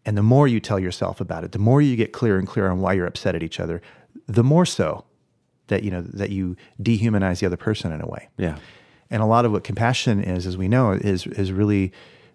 and 0.04 0.16
the 0.18 0.22
more 0.22 0.46
you 0.48 0.60
tell 0.60 0.78
yourself 0.80 1.20
about 1.20 1.44
it, 1.44 1.52
the 1.52 1.58
more 1.58 1.80
you 1.80 1.96
get 1.96 2.12
clearer 2.12 2.38
and 2.38 2.48
clearer 2.48 2.70
on 2.70 2.80
why 2.80 2.92
you're 2.94 3.06
upset 3.06 3.34
at 3.34 3.42
each 3.42 3.60
other, 3.60 3.80
the 4.26 4.42
more 4.44 4.66
so 4.66 5.04
that 5.68 5.82
you 5.84 5.90
know 5.90 6.02
that 6.02 6.30
you 6.30 6.56
dehumanize 6.82 7.38
the 7.40 7.46
other 7.46 7.56
person 7.56 7.92
in 7.92 8.00
a 8.00 8.06
way. 8.06 8.28
Yeah. 8.36 8.56
And 9.12 9.22
a 9.22 9.26
lot 9.26 9.44
of 9.44 9.52
what 9.52 9.62
compassion 9.64 10.22
is, 10.22 10.46
as 10.46 10.56
we 10.56 10.66
know, 10.68 10.92
is 10.92 11.26
is 11.28 11.52
really 11.52 11.92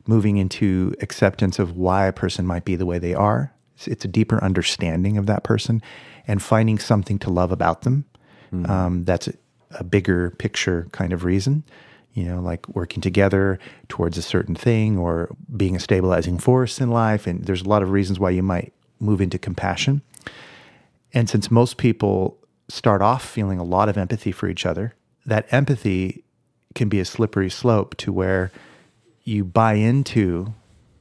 moving 0.07 0.37
into 0.37 0.93
acceptance 1.01 1.57
of 1.59 1.75
why 1.75 2.05
a 2.05 2.13
person 2.13 2.45
might 2.45 2.63
be 2.63 2.75
the 2.77 2.85
way 2.85 2.99
they 2.99 3.13
are. 3.13 3.51
It's, 3.75 3.87
it's 3.87 4.05
a 4.05 4.07
deeper 4.07 4.41
understanding 4.43 5.17
of 5.17 5.25
that 5.25 5.43
person 5.43 5.81
and 6.27 6.41
finding 6.41 6.79
something 6.79 7.19
to 7.19 7.29
love 7.29 7.51
about 7.51 7.81
them. 7.81 8.05
Um, 8.69 9.03
that's 9.03 9.27
a, 9.27 9.33
a 9.79 9.83
bigger 9.83 10.31
picture 10.31 10.87
kind 10.91 11.13
of 11.13 11.23
reason. 11.23 11.63
You 12.13 12.23
know, 12.23 12.39
like 12.39 12.67
working 12.69 13.01
together 13.01 13.59
towards 13.89 14.17
a 14.17 14.21
certain 14.21 14.55
thing 14.55 14.97
or 14.97 15.35
being 15.55 15.75
a 15.75 15.79
stabilizing 15.79 16.37
force 16.39 16.79
in 16.79 16.89
life. 16.89 17.27
And 17.27 17.43
there's 17.43 17.63
a 17.63 17.67
lot 17.67 17.83
of 17.83 17.91
reasons 17.91 18.19
why 18.19 18.29
you 18.29 18.41
might 18.41 18.71
move 18.99 19.19
into 19.19 19.37
compassion. 19.37 20.01
And 21.13 21.29
since 21.29 21.51
most 21.51 21.75
people 21.75 22.37
start 22.69 23.01
off 23.01 23.23
feeling 23.25 23.59
a 23.59 23.63
lot 23.63 23.89
of 23.89 23.97
empathy 23.97 24.31
for 24.31 24.47
each 24.47 24.65
other, 24.65 24.95
that 25.25 25.45
empathy 25.51 26.23
can 26.73 26.87
be 26.87 26.99
a 26.99 27.05
slippery 27.05 27.49
slope 27.49 27.95
to 27.97 28.13
where 28.13 28.51
you 29.23 29.43
buy 29.43 29.73
into 29.73 30.53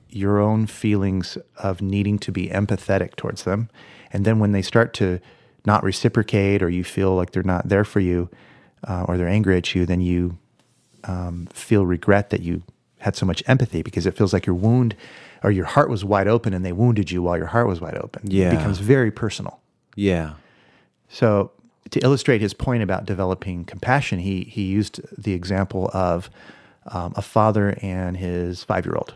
your 0.08 0.40
own 0.40 0.66
feelings 0.66 1.36
of 1.58 1.82
needing 1.82 2.18
to 2.20 2.32
be 2.32 2.48
empathetic 2.48 3.16
towards 3.16 3.44
them. 3.44 3.68
And 4.14 4.24
then 4.24 4.38
when 4.38 4.52
they 4.52 4.62
start 4.62 4.94
to 4.94 5.20
not 5.66 5.82
reciprocate 5.82 6.62
or 6.62 6.70
you 6.70 6.84
feel 6.84 7.14
like 7.14 7.32
they're 7.32 7.42
not 7.42 7.68
there 7.68 7.84
for 7.84 8.00
you, 8.00 8.30
uh, 8.86 9.04
or 9.08 9.18
they're 9.18 9.28
angry 9.28 9.56
at 9.56 9.74
you, 9.74 9.84
then 9.84 10.00
you 10.00 10.38
um, 11.04 11.46
feel 11.52 11.84
regret 11.84 12.30
that 12.30 12.40
you 12.40 12.62
had 12.98 13.16
so 13.16 13.26
much 13.26 13.42
empathy 13.46 13.82
because 13.82 14.06
it 14.06 14.16
feels 14.16 14.32
like 14.32 14.46
your 14.46 14.54
wound 14.54 14.94
or 15.42 15.50
your 15.50 15.66
heart 15.66 15.90
was 15.90 16.04
wide 16.04 16.28
open 16.28 16.54
and 16.54 16.64
they 16.64 16.72
wounded 16.72 17.10
you 17.10 17.22
while 17.22 17.36
your 17.36 17.46
heart 17.46 17.66
was 17.66 17.80
wide 17.80 17.98
open. 17.98 18.22
Yeah. 18.30 18.48
It 18.48 18.56
becomes 18.56 18.78
very 18.78 19.10
personal. 19.10 19.60
Yeah. 19.96 20.34
So 21.08 21.50
to 21.90 22.00
illustrate 22.00 22.40
his 22.40 22.54
point 22.54 22.82
about 22.82 23.04
developing 23.04 23.64
compassion, 23.64 24.18
he 24.20 24.44
he 24.44 24.62
used 24.62 25.00
the 25.16 25.32
example 25.32 25.90
of 25.92 26.30
um, 26.86 27.12
a 27.16 27.22
father 27.22 27.76
and 27.82 28.16
his 28.16 28.64
five 28.64 28.86
year 28.86 28.94
old, 28.94 29.14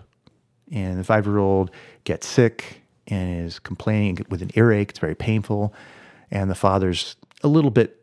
and 0.71 0.99
the 0.99 1.05
five 1.05 1.27
year 1.27 1.39
old 1.39 1.71
gets 2.05 2.27
sick 2.27 2.83
and 3.09 3.45
is 3.47 3.59
complaining 3.59 4.19
with 4.29 4.43
an 4.43 4.51
earache. 4.55 4.91
It's 4.91 4.99
very 4.99 5.15
painful, 5.15 5.75
and 6.31 6.51
the 6.51 6.55
father's 6.55 7.17
a 7.43 7.49
little 7.49 7.71
bit 7.71 8.03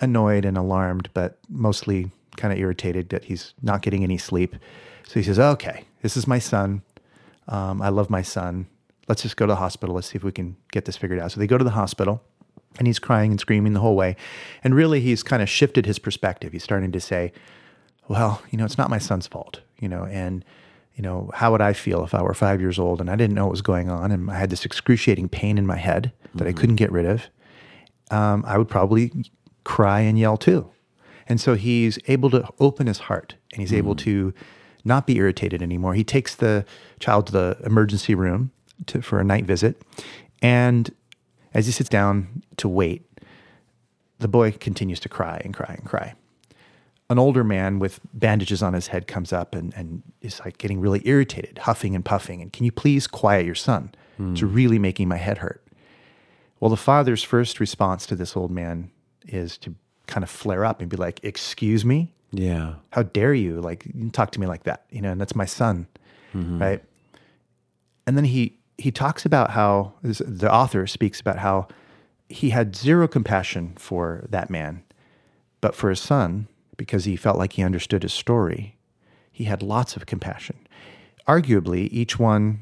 annoyed 0.00 0.44
and 0.44 0.56
alarmed, 0.56 1.08
but 1.14 1.38
mostly 1.48 2.10
kind 2.36 2.52
of 2.52 2.58
irritated 2.58 3.08
that 3.10 3.24
he's 3.24 3.54
not 3.62 3.82
getting 3.82 4.04
any 4.04 4.18
sleep. 4.18 4.56
So 5.06 5.14
he 5.14 5.22
says, 5.22 5.38
"Okay, 5.38 5.84
this 6.02 6.16
is 6.16 6.26
my 6.26 6.38
son. 6.38 6.82
Um, 7.48 7.80
I 7.80 7.88
love 7.88 8.10
my 8.10 8.22
son. 8.22 8.66
Let's 9.08 9.22
just 9.22 9.36
go 9.36 9.46
to 9.46 9.52
the 9.52 9.56
hospital. 9.56 9.94
Let's 9.94 10.08
see 10.08 10.16
if 10.16 10.24
we 10.24 10.32
can 10.32 10.56
get 10.72 10.84
this 10.84 10.96
figured 10.96 11.20
out." 11.20 11.32
So 11.32 11.40
they 11.40 11.46
go 11.46 11.58
to 11.58 11.64
the 11.64 11.70
hospital 11.70 12.22
and 12.78 12.86
he's 12.86 12.98
crying 12.98 13.30
and 13.30 13.40
screaming 13.40 13.72
the 13.72 13.80
whole 13.80 13.96
way. 13.96 14.16
And 14.62 14.74
really, 14.74 15.00
he's 15.00 15.22
kind 15.22 15.42
of 15.42 15.48
shifted 15.48 15.86
his 15.86 15.98
perspective. 15.98 16.52
He's 16.52 16.64
starting 16.64 16.92
to 16.92 17.00
say, 17.00 17.32
well, 18.08 18.42
you 18.50 18.58
know, 18.58 18.64
it's 18.64 18.78
not 18.78 18.90
my 18.90 18.98
son's 18.98 19.26
fault, 19.26 19.60
you 19.80 19.88
know, 19.88 20.04
and, 20.04 20.44
you 20.96 21.02
know, 21.02 21.30
how 21.34 21.52
would 21.52 21.60
I 21.60 21.74
feel 21.74 22.02
if 22.04 22.14
I 22.14 22.22
were 22.22 22.34
five 22.34 22.60
years 22.60 22.78
old 22.78 23.00
and 23.00 23.10
I 23.10 23.16
didn't 23.16 23.34
know 23.34 23.44
what 23.44 23.52
was 23.52 23.62
going 23.62 23.90
on 23.90 24.10
and 24.10 24.30
I 24.30 24.38
had 24.38 24.50
this 24.50 24.64
excruciating 24.64 25.28
pain 25.28 25.58
in 25.58 25.66
my 25.66 25.76
head 25.76 26.10
that 26.34 26.48
I 26.48 26.52
couldn't 26.52 26.76
get 26.76 26.90
rid 26.90 27.04
of? 27.04 27.26
Um, 28.10 28.44
I 28.46 28.56
would 28.56 28.68
probably 28.68 29.12
cry 29.64 30.00
and 30.00 30.18
yell 30.18 30.38
too. 30.38 30.70
And 31.28 31.40
so 31.40 31.54
he's 31.54 31.98
able 32.06 32.30
to 32.30 32.48
open 32.60 32.86
his 32.86 32.98
heart 32.98 33.34
and 33.52 33.60
he's 33.60 33.74
able 33.74 33.94
to 33.96 34.32
not 34.84 35.06
be 35.06 35.16
irritated 35.16 35.60
anymore. 35.60 35.94
He 35.94 36.04
takes 36.04 36.34
the 36.34 36.64
child 36.98 37.26
to 37.26 37.32
the 37.32 37.58
emergency 37.64 38.14
room 38.14 38.52
to, 38.86 39.02
for 39.02 39.20
a 39.20 39.24
night 39.24 39.44
visit. 39.44 39.82
And 40.40 40.94
as 41.52 41.66
he 41.66 41.72
sits 41.72 41.88
down 41.88 42.42
to 42.58 42.68
wait, 42.68 43.04
the 44.18 44.28
boy 44.28 44.52
continues 44.52 45.00
to 45.00 45.08
cry 45.08 45.42
and 45.44 45.52
cry 45.52 45.74
and 45.76 45.84
cry. 45.84 46.14
An 47.08 47.18
older 47.18 47.44
man 47.44 47.78
with 47.78 48.00
bandages 48.14 48.62
on 48.62 48.72
his 48.72 48.88
head 48.88 49.06
comes 49.06 49.32
up 49.32 49.54
and, 49.54 49.72
and 49.74 50.02
is 50.22 50.40
like 50.44 50.58
getting 50.58 50.80
really 50.80 51.02
irritated, 51.04 51.58
huffing 51.58 51.94
and 51.94 52.04
puffing. 52.04 52.42
And 52.42 52.52
can 52.52 52.64
you 52.64 52.72
please 52.72 53.06
quiet 53.06 53.46
your 53.46 53.54
son? 53.54 53.92
Hmm. 54.16 54.32
It's 54.32 54.42
really 54.42 54.78
making 54.78 55.08
my 55.08 55.16
head 55.16 55.38
hurt. 55.38 55.62
Well, 56.58 56.70
the 56.70 56.76
father's 56.76 57.22
first 57.22 57.60
response 57.60 58.06
to 58.06 58.16
this 58.16 58.36
old 58.36 58.50
man 58.50 58.90
is 59.28 59.56
to 59.58 59.74
kind 60.06 60.24
of 60.24 60.30
flare 60.30 60.64
up 60.64 60.80
and 60.80 60.88
be 60.88 60.96
like, 60.96 61.20
Excuse 61.22 61.84
me? 61.84 62.12
Yeah. 62.32 62.74
How 62.90 63.04
dare 63.04 63.34
you? 63.34 63.60
Like, 63.60 63.86
you 63.94 64.10
talk 64.10 64.30
to 64.32 64.40
me 64.40 64.46
like 64.46 64.64
that, 64.64 64.84
you 64.90 65.00
know, 65.00 65.10
and 65.10 65.20
that's 65.20 65.36
my 65.36 65.44
son, 65.44 65.86
mm-hmm. 66.34 66.60
right? 66.60 66.82
And 68.06 68.16
then 68.16 68.24
he 68.24 68.58
he 68.78 68.90
talks 68.90 69.24
about 69.24 69.50
how 69.52 69.94
this- 70.02 70.22
the 70.26 70.52
author 70.52 70.86
speaks 70.86 71.18
about 71.20 71.38
how 71.38 71.68
he 72.28 72.50
had 72.50 72.76
zero 72.76 73.08
compassion 73.08 73.72
for 73.78 74.26
that 74.28 74.50
man, 74.50 74.82
but 75.60 75.74
for 75.74 75.88
his 75.88 76.00
son, 76.00 76.48
because 76.76 77.04
he 77.04 77.16
felt 77.16 77.38
like 77.38 77.54
he 77.54 77.62
understood 77.62 78.02
his 78.02 78.12
story, 78.12 78.76
he 79.32 79.44
had 79.44 79.62
lots 79.62 79.96
of 79.96 80.06
compassion. 80.06 80.56
Arguably, 81.28 81.88
each 81.90 82.18
one 82.18 82.60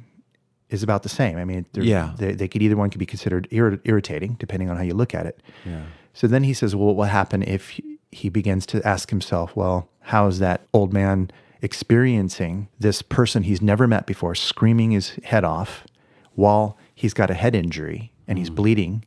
is 0.70 0.82
about 0.82 1.02
the 1.02 1.08
same. 1.08 1.36
I 1.36 1.44
mean, 1.44 1.66
Yeah. 1.74 2.14
they, 2.16 2.32
they 2.32 2.48
could 2.48 2.62
either 2.62 2.76
one 2.76 2.90
could 2.90 2.98
be 2.98 3.06
considered 3.06 3.48
irri- 3.52 3.80
irritating, 3.84 4.36
depending 4.38 4.70
on 4.70 4.76
how 4.76 4.82
you 4.82 4.94
look 4.94 5.14
at 5.14 5.26
it. 5.26 5.40
Yeah. 5.64 5.82
So 6.14 6.26
then 6.26 6.44
he 6.44 6.54
says, 6.54 6.74
well, 6.74 6.86
what 6.86 6.96
will 6.96 7.04
happen 7.04 7.42
if 7.42 7.78
he 8.10 8.28
begins 8.28 8.64
to 8.66 8.86
ask 8.86 9.10
himself, 9.10 9.54
well, 9.56 9.88
how 10.00 10.26
is 10.28 10.38
that 10.38 10.62
old 10.72 10.92
man 10.92 11.30
experiencing 11.60 12.68
this 12.78 13.02
person 13.02 13.42
he's 13.42 13.60
never 13.60 13.86
met 13.86 14.06
before 14.06 14.34
screaming 14.34 14.92
his 14.92 15.10
head 15.24 15.44
off 15.44 15.84
while 16.34 16.78
he's 16.94 17.12
got 17.14 17.30
a 17.30 17.34
head 17.34 17.54
injury 17.54 18.12
and 18.26 18.38
he's 18.38 18.50
bleeding 18.50 19.04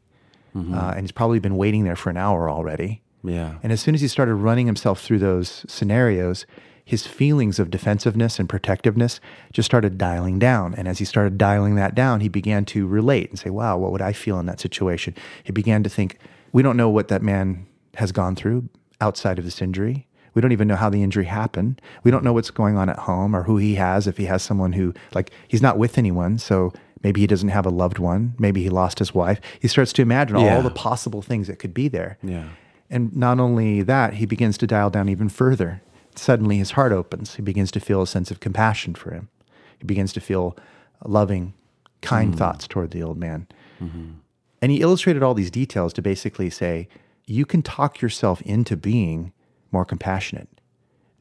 uh, 0.55 0.93
and 0.95 1.01
he's 1.01 1.11
probably 1.11 1.37
been 1.37 1.55
waiting 1.55 1.83
there 1.83 1.95
for 1.95 2.09
an 2.09 2.17
hour 2.17 2.49
already. 2.49 3.01
Yeah. 3.23 3.55
And 3.63 3.71
as 3.71 3.81
soon 3.81 3.95
as 3.95 4.01
he 4.01 4.07
started 4.07 4.35
running 4.35 4.65
himself 4.67 5.01
through 5.01 5.19
those 5.19 5.65
scenarios, 5.67 6.45
his 6.85 7.05
feelings 7.05 7.59
of 7.59 7.69
defensiveness 7.69 8.39
and 8.39 8.47
protectiveness 8.47 9.19
just 9.51 9.65
started 9.65 9.97
dialing 9.97 10.39
down. 10.39 10.73
And 10.75 10.87
as 10.87 10.99
he 10.99 11.05
started 11.05 11.37
dialing 11.37 11.75
that 11.75 11.95
down, 11.95 12.21
he 12.21 12.29
began 12.29 12.63
to 12.65 12.87
relate 12.87 13.29
and 13.29 13.37
say, 13.37 13.49
wow, 13.49 13.77
what 13.77 13.91
would 13.91 14.01
I 14.01 14.13
feel 14.13 14.39
in 14.39 14.45
that 14.45 14.59
situation? 14.61 15.13
He 15.43 15.51
began 15.51 15.83
to 15.83 15.89
think, 15.89 16.17
we 16.53 16.63
don't 16.63 16.77
know 16.77 16.89
what 16.89 17.09
that 17.09 17.21
man 17.21 17.65
has 17.95 18.11
gone 18.13 18.35
through 18.37 18.69
outside 19.01 19.37
of 19.37 19.43
this 19.45 19.61
injury. 19.61 20.07
We 20.33 20.41
don't 20.41 20.51
even 20.53 20.67
know 20.67 20.75
how 20.75 20.89
the 20.89 21.03
injury 21.03 21.25
happened. 21.25 21.81
We 22.03 22.11
don't 22.11 22.23
know 22.23 22.31
what's 22.31 22.51
going 22.51 22.77
on 22.77 22.89
at 22.89 22.99
home 22.99 23.35
or 23.35 23.43
who 23.43 23.57
he 23.57 23.75
has, 23.75 24.07
if 24.07 24.17
he 24.17 24.25
has 24.25 24.41
someone 24.43 24.71
who, 24.73 24.93
like, 25.13 25.31
he's 25.47 25.61
not 25.63 25.77
with 25.79 25.97
anyone. 25.97 26.37
So 26.37 26.71
maybe 27.03 27.19
he 27.19 27.27
doesn't 27.27 27.49
have 27.49 27.65
a 27.65 27.69
loved 27.71 27.97
one. 27.99 28.35
Maybe 28.37 28.61
he 28.63 28.69
lost 28.69 28.99
his 28.99 29.13
wife. 29.15 29.41
He 29.59 29.67
starts 29.67 29.91
to 29.93 30.01
imagine 30.03 30.37
Yeah. 30.39 30.55
all 30.55 30.61
the 30.61 30.69
possible 30.69 31.21
things 31.21 31.47
that 31.47 31.57
could 31.59 31.73
be 31.73 31.87
there. 31.87 32.17
Yeah. 32.23 32.49
And 32.89 33.15
not 33.15 33.39
only 33.39 33.81
that, 33.83 34.15
he 34.15 34.25
begins 34.25 34.57
to 34.59 34.67
dial 34.67 34.89
down 34.89 35.09
even 35.09 35.29
further. 35.29 35.81
Suddenly 36.15 36.57
his 36.57 36.71
heart 36.71 36.91
opens. 36.91 37.35
He 37.35 37.41
begins 37.41 37.71
to 37.71 37.79
feel 37.79 38.01
a 38.01 38.07
sense 38.07 38.31
of 38.31 38.39
compassion 38.39 38.95
for 38.95 39.11
him. 39.11 39.29
He 39.77 39.85
begins 39.85 40.13
to 40.13 40.21
feel 40.21 40.57
loving, 41.05 41.53
kind 42.01 42.33
hmm. 42.33 42.37
thoughts 42.37 42.67
toward 42.67 42.91
the 42.91 43.03
old 43.03 43.17
man. 43.17 43.47
Mm-hmm. 43.81 44.13
And 44.61 44.71
he 44.71 44.81
illustrated 44.81 45.21
all 45.21 45.33
these 45.33 45.51
details 45.51 45.93
to 45.93 46.01
basically 46.01 46.49
say, 46.49 46.87
you 47.25 47.45
can 47.45 47.61
talk 47.61 48.01
yourself 48.01 48.41
into 48.41 48.75
being 48.75 49.33
more 49.71 49.85
compassionate. 49.85 50.47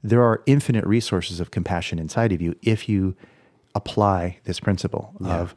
There 0.02 0.22
are 0.22 0.42
infinite 0.46 0.86
resources 0.86 1.40
of 1.40 1.50
compassion 1.50 1.98
inside 1.98 2.32
of 2.32 2.40
you 2.40 2.54
if 2.62 2.88
you 2.88 3.16
apply 3.74 4.38
this 4.44 4.60
principle 4.60 5.12
of 5.20 5.54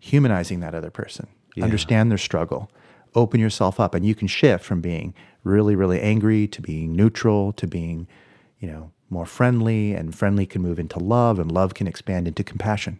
humanizing 0.00 0.60
that 0.60 0.74
other 0.74 0.90
person, 0.90 1.26
understand 1.60 2.10
their 2.10 2.18
struggle, 2.18 2.70
open 3.14 3.40
yourself 3.40 3.78
up, 3.80 3.94
and 3.94 4.04
you 4.04 4.14
can 4.14 4.28
shift 4.28 4.64
from 4.64 4.80
being 4.80 5.14
really, 5.44 5.76
really 5.76 6.00
angry 6.00 6.46
to 6.48 6.60
being 6.62 6.92
neutral 6.94 7.52
to 7.54 7.66
being, 7.66 8.06
you 8.60 8.68
know, 8.68 8.90
more 9.10 9.26
friendly, 9.26 9.92
and 9.92 10.14
friendly 10.14 10.46
can 10.46 10.62
move 10.62 10.78
into 10.78 10.98
love, 10.98 11.38
and 11.38 11.52
love 11.52 11.74
can 11.74 11.86
expand 11.86 12.26
into 12.26 12.42
compassion, 12.42 12.98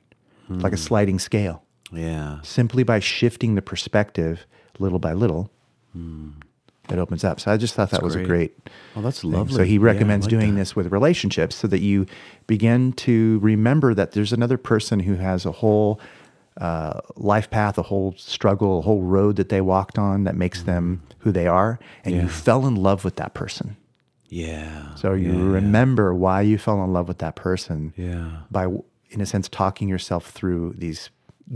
like 0.48 0.72
a 0.72 0.76
sliding 0.76 1.18
scale. 1.18 1.62
Yeah. 1.92 2.40
Simply 2.42 2.82
by 2.82 3.00
shifting 3.00 3.54
the 3.54 3.62
perspective 3.62 4.46
little 4.78 4.98
by 4.98 5.12
little, 5.14 5.50
it 6.90 6.98
opens 6.98 7.24
up. 7.24 7.40
So 7.40 7.50
I 7.50 7.56
just 7.56 7.74
thought 7.74 7.90
that 7.90 8.02
was 8.02 8.14
a 8.14 8.18
Hmm. 8.18 8.24
great. 8.26 8.56
great 8.64 8.70
Oh, 8.96 9.00
that's 9.00 9.22
thing. 9.22 9.32
lovely. 9.32 9.54
So 9.56 9.64
he 9.64 9.74
Yeah, 9.76 9.80
recommends 9.84 10.26
like 10.26 10.30
doing 10.30 10.54
that. 10.54 10.60
this 10.60 10.76
with 10.76 10.92
relationships 10.92 11.56
so 11.56 11.66
that 11.68 11.80
you 11.80 12.06
begin 12.46 12.92
to 12.92 13.38
remember 13.40 13.94
that 13.94 14.12
there's 14.12 14.32
another 14.32 14.58
person 14.58 15.00
who 15.00 15.14
has 15.14 15.46
a 15.46 15.52
whole 15.52 15.98
uh, 16.60 17.00
life 17.16 17.50
path, 17.50 17.78
a 17.78 17.82
whole 17.82 18.14
struggle, 18.16 18.78
a 18.78 18.82
whole 18.82 19.02
road 19.02 19.36
that 19.36 19.48
they 19.48 19.60
walked 19.60 19.98
on 19.98 20.24
that 20.24 20.36
makes 20.36 20.62
them 20.62 21.02
who 21.18 21.32
they 21.32 21.46
are, 21.46 21.78
and 22.04 22.14
Yeah. 22.14 22.22
you 22.22 22.28
fell 22.28 22.66
in 22.66 22.76
love 22.76 23.04
with 23.04 23.16
that 23.16 23.34
person. 23.34 23.76
Yeah. 24.28 24.94
So 24.94 25.12
you 25.14 25.32
Yeah, 25.32 25.38
yeah. 25.38 25.52
remember 25.52 26.14
why 26.14 26.40
you 26.42 26.58
fell 26.58 26.82
in 26.84 26.92
love 26.92 27.08
with 27.08 27.18
that 27.18 27.36
person 27.36 27.92
Yeah. 27.96 28.28
by, 28.50 28.66
in 29.10 29.20
a 29.20 29.26
sense, 29.26 29.48
talking 29.48 29.88
yourself 29.88 30.30
through 30.30 30.74
these 30.78 31.10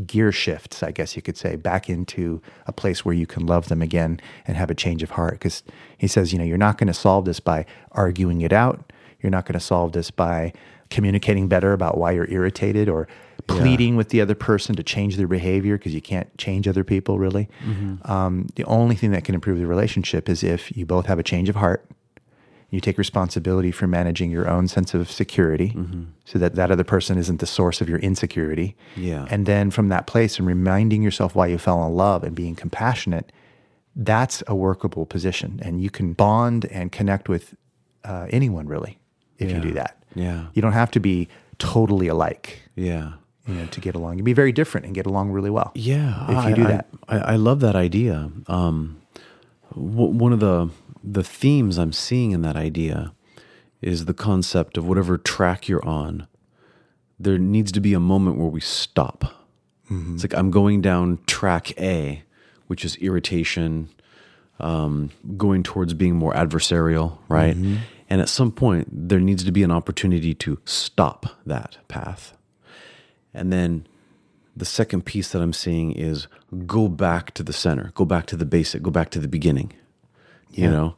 gear 0.06 0.30
shifts, 0.32 0.82
I 0.82 0.90
guess 0.90 1.16
you 1.16 1.22
could 1.22 1.36
say, 1.36 1.56
back 1.56 1.88
into 1.88 2.42
a 2.66 2.72
place 2.72 3.04
where 3.04 3.14
you 3.14 3.26
can 3.26 3.46
love 3.46 3.68
them 3.68 3.80
again 3.80 4.20
and 4.46 4.56
have 4.56 4.70
a 4.70 4.74
change 4.74 5.02
of 5.02 5.10
heart. 5.12 5.32
Because 5.34 5.62
he 5.96 6.06
says, 6.06 6.32
you 6.32 6.38
know, 6.38 6.44
you're 6.44 6.58
not 6.58 6.76
going 6.76 6.88
to 6.88 6.94
solve 6.94 7.24
this 7.24 7.40
by 7.40 7.64
arguing 7.92 8.42
it 8.42 8.52
out. 8.52 8.92
You're 9.22 9.30
not 9.30 9.46
going 9.46 9.54
to 9.58 9.64
solve 9.64 9.92
this 9.92 10.10
by 10.10 10.52
communicating 10.90 11.48
better 11.48 11.72
about 11.72 11.96
why 11.98 12.12
you're 12.12 12.30
irritated 12.30 12.88
or 12.88 13.08
pleading 13.48 13.96
with 13.96 14.10
the 14.10 14.20
other 14.20 14.34
person 14.34 14.76
to 14.76 14.82
change 14.82 15.16
their 15.16 15.26
behavior 15.26 15.76
because 15.76 15.94
you 15.94 16.00
can't 16.00 16.36
change 16.38 16.68
other 16.68 16.84
people 16.84 17.18
really. 17.18 17.48
Um, 18.02 18.46
the 18.54 18.64
only 18.64 18.94
thing 18.94 19.10
that 19.12 19.24
can 19.24 19.34
improve 19.34 19.58
the 19.58 19.66
relationship 19.66 20.28
is 20.28 20.42
if 20.42 20.76
you 20.76 20.86
both 20.86 21.06
have 21.06 21.18
a 21.18 21.22
change 21.22 21.48
of 21.48 21.56
heart 21.56 21.84
you 22.70 22.80
take 22.80 22.98
responsibility 22.98 23.70
for 23.70 23.86
managing 23.86 24.30
your 24.30 24.48
own 24.48 24.68
sense 24.68 24.92
of 24.92 25.10
security 25.10 25.74
so 26.24 26.38
that 26.38 26.54
that 26.54 26.70
other 26.70 26.84
person 26.84 27.16
isn't 27.16 27.40
the 27.40 27.46
source 27.46 27.80
of 27.80 27.88
your 27.88 27.98
insecurity. 27.98 28.76
Yeah. 28.94 29.26
And 29.30 29.46
then 29.46 29.70
from 29.70 29.88
that 29.88 30.06
place 30.06 30.38
and 30.38 30.46
reminding 30.46 31.02
yourself 31.02 31.34
why 31.34 31.46
you 31.46 31.56
fell 31.56 31.84
in 31.86 31.94
love 31.94 32.24
and 32.24 32.34
being 32.34 32.54
compassionate, 32.54 33.32
that's 33.96 34.42
a 34.46 34.54
workable 34.54 35.06
position. 35.06 35.60
And 35.62 35.80
you 35.80 35.88
can 35.88 36.12
bond 36.12 36.66
and 36.66 36.92
connect 36.92 37.28
with 37.28 37.54
uh, 38.04 38.26
anyone 38.30 38.66
really 38.66 38.98
if 39.38 39.50
you 39.50 39.60
do 39.60 39.72
that. 39.72 40.02
Yeah. 40.14 40.46
You 40.52 40.60
don't 40.60 40.72
have 40.72 40.90
to 40.92 41.00
be 41.00 41.28
totally 41.58 42.08
alike. 42.08 42.60
Yeah. 42.74 43.12
You 43.48 43.54
know, 43.54 43.66
to 43.66 43.80
get 43.80 43.94
along, 43.94 44.12
you 44.12 44.18
can 44.18 44.24
be 44.24 44.32
very 44.34 44.52
different 44.52 44.84
and 44.86 44.94
get 44.94 45.06
along 45.06 45.30
really 45.30 45.48
well. 45.50 45.72
Yeah, 45.74 46.24
if 46.24 46.30
you 46.30 46.36
I- 46.50 46.52
do 46.52 46.62
I- 46.64 46.66
that. 46.66 46.88
I, 47.08 47.18
I 47.18 47.36
love 47.36 47.60
that 47.60 47.74
idea. 47.74 48.30
Um, 48.46 48.98
w- 49.74 50.10
one 50.12 50.32
of 50.32 50.40
the 50.40 50.68
the 51.02 51.24
themes 51.24 51.78
I'm 51.78 51.92
seeing 51.92 52.32
in 52.32 52.42
that 52.42 52.56
idea 52.56 53.12
is 53.80 54.04
the 54.04 54.14
concept 54.14 54.76
of 54.76 54.86
whatever 54.86 55.16
track 55.16 55.68
you're 55.68 55.84
on. 55.86 56.26
There 57.18 57.38
needs 57.38 57.72
to 57.72 57.80
be 57.80 57.94
a 57.94 58.00
moment 58.00 58.36
where 58.36 58.48
we 58.48 58.60
stop. 58.60 59.24
Mm-hmm. 59.90 60.14
It's 60.14 60.24
like 60.24 60.34
I'm 60.34 60.50
going 60.50 60.82
down 60.82 61.18
track 61.26 61.72
A, 61.80 62.22
which 62.66 62.84
is 62.84 62.96
irritation, 62.96 63.88
um, 64.60 65.10
going 65.36 65.62
towards 65.62 65.94
being 65.94 66.14
more 66.16 66.34
adversarial, 66.34 67.18
right? 67.28 67.56
And 68.10 68.20
at 68.20 68.28
some 68.28 68.52
point, 68.52 68.88
there 68.90 69.20
needs 69.20 69.44
to 69.44 69.52
be 69.52 69.62
an 69.62 69.70
opportunity 69.70 70.34
to 70.34 70.58
stop 70.64 71.26
that 71.46 71.78
path. 71.88 72.34
And 73.34 73.52
then 73.52 73.86
the 74.56 74.64
second 74.64 75.04
piece 75.04 75.30
that 75.32 75.42
I'm 75.42 75.52
seeing 75.52 75.92
is 75.92 76.26
go 76.66 76.88
back 76.88 77.32
to 77.34 77.42
the 77.42 77.52
center, 77.52 77.92
go 77.94 78.04
back 78.04 78.26
to 78.26 78.36
the 78.36 78.46
basic, 78.46 78.82
go 78.82 78.90
back 78.90 79.10
to 79.10 79.18
the 79.18 79.28
beginning, 79.28 79.72
you 80.50 80.68
know? 80.68 80.96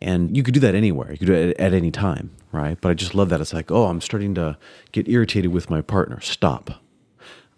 And 0.00 0.36
you 0.36 0.42
could 0.42 0.54
do 0.54 0.60
that 0.60 0.74
anywhere. 0.74 1.12
You 1.12 1.18
could 1.18 1.26
do 1.26 1.34
it 1.34 1.50
at, 1.50 1.60
at 1.60 1.74
any 1.74 1.90
time, 1.90 2.30
right? 2.50 2.78
But 2.80 2.90
I 2.90 2.94
just 2.94 3.14
love 3.14 3.28
that. 3.28 3.40
It's 3.40 3.52
like, 3.52 3.70
oh, 3.70 3.86
I'm 3.86 4.00
starting 4.00 4.34
to 4.34 4.56
get 4.90 5.08
irritated 5.08 5.52
with 5.52 5.70
my 5.70 5.80
partner. 5.80 6.20
Stop. 6.20 6.82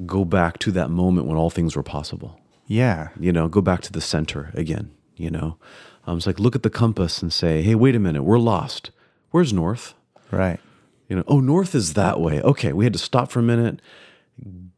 Go 0.04 0.24
back 0.24 0.58
to 0.58 0.72
that 0.72 0.90
moment 0.90 1.26
when 1.26 1.36
all 1.36 1.50
things 1.50 1.76
were 1.76 1.82
possible. 1.82 2.40
Yeah. 2.66 3.08
You 3.18 3.32
know, 3.32 3.48
go 3.48 3.60
back 3.60 3.80
to 3.82 3.92
the 3.92 4.00
center 4.00 4.50
again, 4.54 4.90
you 5.16 5.30
know? 5.30 5.56
Um, 6.06 6.18
it's 6.18 6.26
like, 6.26 6.40
look 6.40 6.54
at 6.54 6.62
the 6.62 6.70
compass 6.70 7.22
and 7.22 7.32
say, 7.32 7.62
hey, 7.62 7.74
wait 7.74 7.94
a 7.94 7.98
minute, 7.98 8.24
we're 8.24 8.38
lost. 8.38 8.90
Where's 9.30 9.52
north? 9.52 9.94
Right. 10.30 10.60
You 11.08 11.16
know, 11.16 11.24
oh, 11.26 11.40
north 11.40 11.74
is 11.74 11.94
that 11.94 12.20
way. 12.20 12.42
Okay, 12.42 12.72
we 12.72 12.84
had 12.84 12.92
to 12.92 12.98
stop 12.98 13.30
for 13.30 13.40
a 13.40 13.42
minute, 13.42 13.80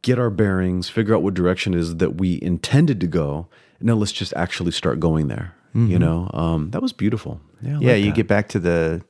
get 0.01 0.19
our 0.19 0.29
bearings, 0.29 0.89
figure 0.89 1.15
out 1.15 1.23
what 1.23 1.33
direction 1.33 1.73
it 1.73 1.79
is 1.79 1.97
that 1.97 2.15
we 2.17 2.39
intended 2.41 2.99
to 3.01 3.07
go. 3.07 3.47
Now 3.81 3.93
let's 3.95 4.11
just 4.11 4.33
actually 4.35 4.71
start 4.71 4.99
going 4.99 5.27
there. 5.27 5.53
You 5.73 5.99
know, 5.99 6.31
um, 6.33 6.71
that 6.71 6.81
was 6.81 6.91
beautiful. 6.91 7.39
Yeah, 7.61 7.69
I 7.69 7.73
Mm-hmm. 7.73 7.81
yeah, 7.83 7.91
like 7.93 8.03
you 8.03 8.11
get 8.13 8.27
back 8.27 8.47
to 8.49 8.59
the 8.59 9.03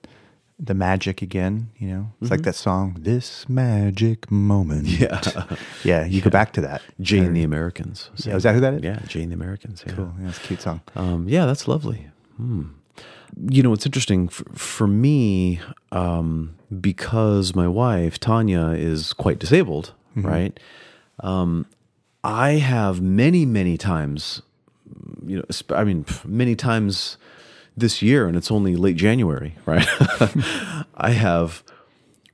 the 0.59 0.73
magic 0.73 1.21
again, 1.21 1.69
you 1.77 1.87
know? 1.87 2.11
It's 2.19 2.25
Mm-hmm. 2.25 2.31
like 2.33 2.41
that 2.41 2.55
song, 2.55 2.97
This 2.99 3.47
Magic 3.47 4.29
Moment. 4.31 4.87
Yeah. 4.99 5.21
Yeah, 5.85 6.03
you 6.05 6.19
go 6.19 6.29
back 6.29 6.51
to 6.53 6.61
that. 6.61 6.81
Jay 6.99 7.19
and 7.19 7.33
the 7.35 7.43
Americans. 7.43 8.09
Yeah, 8.25 8.35
is 8.35 8.43
that 8.43 8.53
who 8.55 8.59
that 8.61 8.73
is? 8.73 8.83
Yeah, 8.83 8.99
Jay 9.07 9.25
the 9.25 9.33
Americans. 9.35 9.83
Yeah. 9.87 9.93
Cool. 9.93 10.13
Yeah, 10.19 10.27
it's 10.29 10.39
a 10.39 10.41
cute 10.41 10.61
song. 10.61 10.81
Um, 10.95 11.29
yeah, 11.29 11.45
that's 11.45 11.67
lovely. 11.69 12.07
Hmm. 12.35 12.63
You 13.49 13.61
know, 13.63 13.71
it's 13.71 13.85
interesting 13.85 14.27
for, 14.27 14.43
for 14.55 14.87
me 14.87 15.61
um, 15.93 16.55
because 16.81 17.55
my 17.55 17.67
wife 17.67 18.19
Tanya 18.19 18.69
is 18.69 19.13
quite 19.13 19.39
disabled, 19.39 19.93
right? 20.15 20.59
Um, 21.21 21.65
I 22.23 22.53
have 22.53 23.01
many, 23.01 23.45
many 23.45 23.77
times, 23.77 24.41
you 25.25 25.37
know, 25.37 25.43
I 25.75 25.83
mean, 25.83 26.05
many 26.25 26.55
times 26.55 27.17
this 27.75 28.01
year, 28.01 28.27
and 28.27 28.35
it's 28.35 28.51
only 28.51 28.75
late 28.75 28.97
January, 28.97 29.55
right? 29.65 29.87
I 30.95 31.11
have 31.11 31.63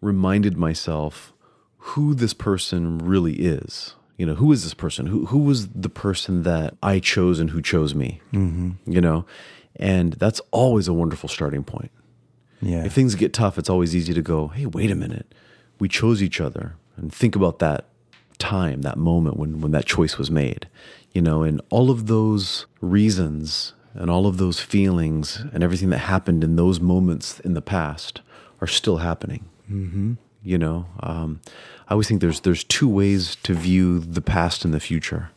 reminded 0.02 0.58
myself 0.58 1.34
who 1.78 2.14
this 2.14 2.34
person 2.34 2.98
really 3.00 3.34
is. 3.34 3.96
You 4.18 4.26
know, 4.26 4.36
who 4.36 4.52
is 4.52 4.64
this 4.64 4.74
person? 4.74 5.08
Who 5.08 5.26
who 5.26 5.40
was 5.40 5.68
the 5.70 5.90
person 5.90 6.44
that 6.44 6.76
I 6.84 7.00
chose 7.00 7.40
and 7.40 7.50
who 7.50 7.62
chose 7.62 7.94
me? 7.96 8.22
Mm-hmm. 8.32 8.92
You 8.92 9.02
know, 9.02 9.26
and 9.76 10.14
that's 10.14 10.40
always 10.52 10.88
a 10.88 10.94
wonderful 10.94 11.28
starting 11.28 11.64
point. 11.64 11.92
Yeah. 12.62 12.86
If 12.86 12.94
things 12.94 13.16
get 13.16 13.34
tough, 13.34 13.58
it's 13.58 13.70
always 13.70 13.96
easy 13.96 14.14
to 14.14 14.22
go, 14.22 14.48
"Hey, 14.50 14.66
wait 14.68 14.92
a 14.92 14.96
minute, 14.96 15.34
we 15.80 15.90
chose 15.90 16.22
each 16.22 16.40
other," 16.40 16.76
and 16.96 17.14
think 17.14 17.36
about 17.36 17.60
that 17.60 17.86
time, 18.38 18.82
that 18.82 18.98
moment 18.98 19.38
when 19.38 19.62
when 19.62 19.72
that 19.72 19.86
choice 19.86 20.18
was 20.18 20.30
made. 20.30 20.68
You 21.12 21.22
know, 21.22 21.44
and 21.44 21.62
all 21.70 21.92
of 21.92 22.08
those 22.08 22.66
reasons 22.82 23.74
and 23.94 24.10
all 24.10 24.26
of 24.26 24.38
those 24.38 24.60
feelings 24.60 25.44
and 25.54 25.64
everything 25.64 25.90
that 25.90 26.00
happened 26.00 26.44
in 26.44 26.56
those 26.56 26.80
moments 26.80 27.40
in 27.42 27.54
the 27.54 27.62
past 27.62 28.22
are 28.60 28.68
still 28.68 28.98
happening. 28.98 29.46
Mm-hmm. 29.72 30.14
You 30.42 30.58
know, 30.58 30.88
um, 31.00 31.42
I 31.88 31.92
always 31.92 32.08
think 32.08 32.22
there's 32.22 32.42
there's 32.42 32.64
two 32.64 32.90
ways 32.90 33.36
to 33.44 33.54
view 33.54 34.00
the 34.00 34.22
past 34.22 34.66
and 34.66 34.74
the 34.74 34.80
future. 34.80 35.30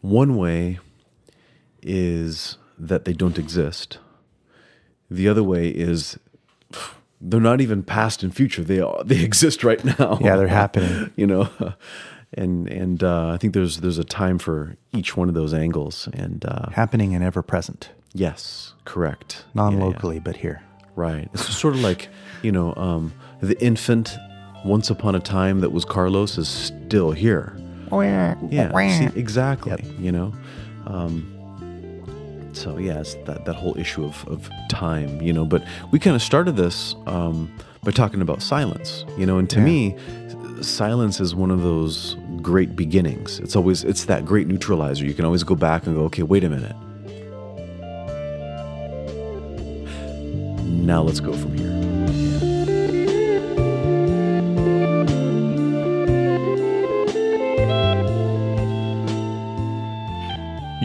One 0.00 0.36
way 0.36 0.78
is 1.82 2.58
that 2.78 3.04
they 3.04 3.12
don't 3.12 3.38
exist. 3.38 3.98
The 5.10 5.28
other 5.28 5.42
way 5.42 5.68
is 5.68 6.18
they're 7.20 7.40
not 7.40 7.60
even 7.60 7.82
past 7.82 8.22
and 8.22 8.34
future. 8.34 8.62
They 8.64 8.80
are, 8.80 9.02
they 9.04 9.22
exist 9.30 9.64
right 9.64 9.82
now. 9.84 10.18
Yeah, 10.20 10.36
they're 10.36 10.48
happening. 10.48 11.10
you 11.16 11.26
know, 11.26 11.48
and 12.34 12.68
and 12.68 13.02
uh, 13.02 13.28
I 13.28 13.36
think 13.38 13.54
there's 13.54 13.80
there's 13.80 13.98
a 13.98 14.04
time 14.04 14.38
for 14.38 14.76
each 14.92 15.16
one 15.16 15.28
of 15.28 15.34
those 15.34 15.54
angles. 15.54 16.08
And 16.12 16.44
uh, 16.44 16.70
Happening 16.70 17.14
and 17.14 17.24
ever 17.24 17.42
present. 17.42 17.90
yes, 18.14 18.74
correct. 18.84 19.44
Non 19.54 19.72
Yeah, 19.72 19.78
yeah. 19.78 19.84
locally, 19.84 20.18
but 20.20 20.36
here. 20.36 20.62
Right. 20.94 21.28
It's 21.34 21.54
sort 21.54 21.74
of 21.74 21.80
like, 21.80 22.08
you 22.42 22.50
know, 22.50 22.72
um, 22.76 23.12
the 23.40 23.62
infant 23.62 24.16
once 24.64 24.88
upon 24.88 25.14
a 25.14 25.20
time 25.20 25.60
that 25.60 25.70
was 25.70 25.84
Carlos 25.84 26.38
is 26.38 26.48
still 26.48 27.12
here. 27.12 27.54
Yeah. 27.92 28.34
See, 28.88 29.18
exactly. 29.18 29.84
You 29.98 30.10
know? 30.10 30.32
Um, 30.86 31.35
so, 32.56 32.78
yeah, 32.78 33.00
it's 33.00 33.14
that, 33.26 33.44
that 33.44 33.54
whole 33.54 33.76
issue 33.78 34.04
of, 34.04 34.26
of 34.28 34.50
time, 34.68 35.20
you 35.20 35.32
know. 35.32 35.44
But 35.44 35.62
we 35.90 35.98
kind 35.98 36.16
of 36.16 36.22
started 36.22 36.56
this 36.56 36.94
um, 37.06 37.54
by 37.84 37.90
talking 37.92 38.20
about 38.22 38.42
silence, 38.42 39.04
you 39.18 39.26
know. 39.26 39.38
And 39.38 39.48
to 39.50 39.58
Yeah. 39.58 39.64
me, 39.64 39.96
silence 40.62 41.20
is 41.20 41.34
one 41.34 41.50
of 41.50 41.62
those 41.62 42.16
great 42.40 42.74
beginnings. 42.74 43.38
It's 43.40 43.54
always, 43.56 43.84
it's 43.84 44.06
that 44.06 44.24
great 44.24 44.46
neutralizer. 44.46 45.04
You 45.04 45.14
can 45.14 45.24
always 45.24 45.42
go 45.42 45.54
back 45.54 45.86
and 45.86 45.94
go, 45.94 46.02
okay, 46.04 46.22
wait 46.22 46.44
a 46.44 46.48
minute. 46.48 46.74
Now 50.64 51.02
let's 51.02 51.20
go 51.20 51.32
from 51.32 51.56
here. 51.56 51.75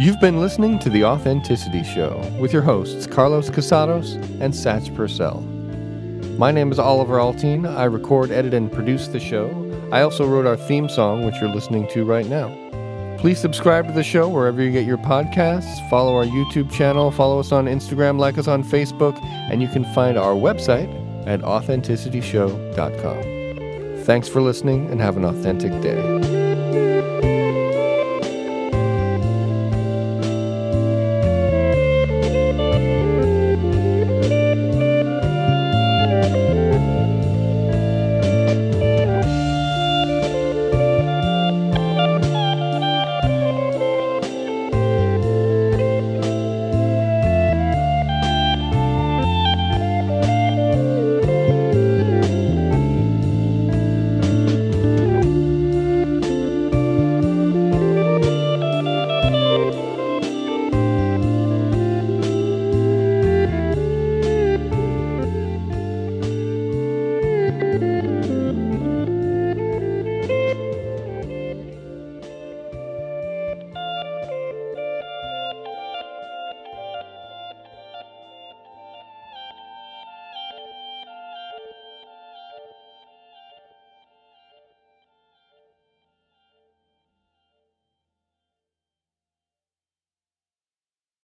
You've 0.01 0.19
been 0.19 0.41
listening 0.41 0.79
to 0.79 0.89
The 0.89 1.05
Authenticity 1.05 1.83
Show 1.83 2.17
with 2.39 2.51
your 2.51 2.63
hosts, 2.63 3.05
Carlos 3.05 3.51
Casados 3.51 4.15
and 4.41 4.51
Satch 4.51 4.95
Purcell. 4.95 5.41
My 6.39 6.51
name 6.51 6.71
is 6.71 6.79
Oliver 6.79 7.17
Altine. 7.17 7.67
I 7.67 7.83
record, 7.83 8.31
edit, 8.31 8.55
and 8.55 8.71
produce 8.71 9.09
the 9.09 9.19
show. 9.19 9.51
I 9.91 10.01
also 10.01 10.25
wrote 10.25 10.47
our 10.47 10.57
theme 10.57 10.89
song, 10.89 11.23
which 11.23 11.35
you're 11.39 11.53
listening 11.53 11.87
to 11.89 12.03
right 12.03 12.25
now. 12.25 12.47
Please 13.19 13.39
subscribe 13.39 13.85
to 13.89 13.93
the 13.93 14.01
show 14.01 14.27
wherever 14.27 14.59
you 14.63 14.71
get 14.71 14.87
your 14.87 14.97
podcasts, 14.97 15.87
follow 15.87 16.15
our 16.15 16.25
YouTube 16.25 16.71
channel, 16.71 17.11
follow 17.11 17.39
us 17.39 17.51
on 17.51 17.65
Instagram, 17.65 18.17
like 18.17 18.39
us 18.39 18.47
on 18.47 18.63
Facebook, 18.63 19.23
and 19.23 19.61
you 19.61 19.67
can 19.67 19.83
find 19.93 20.17
our 20.17 20.33
website 20.33 20.89
at 21.27 21.41
authenticityshow.com. 21.41 24.03
Thanks 24.03 24.27
for 24.27 24.41
listening 24.41 24.89
and 24.89 24.99
have 24.99 25.15
an 25.15 25.25
authentic 25.25 25.79
day. 25.83 26.31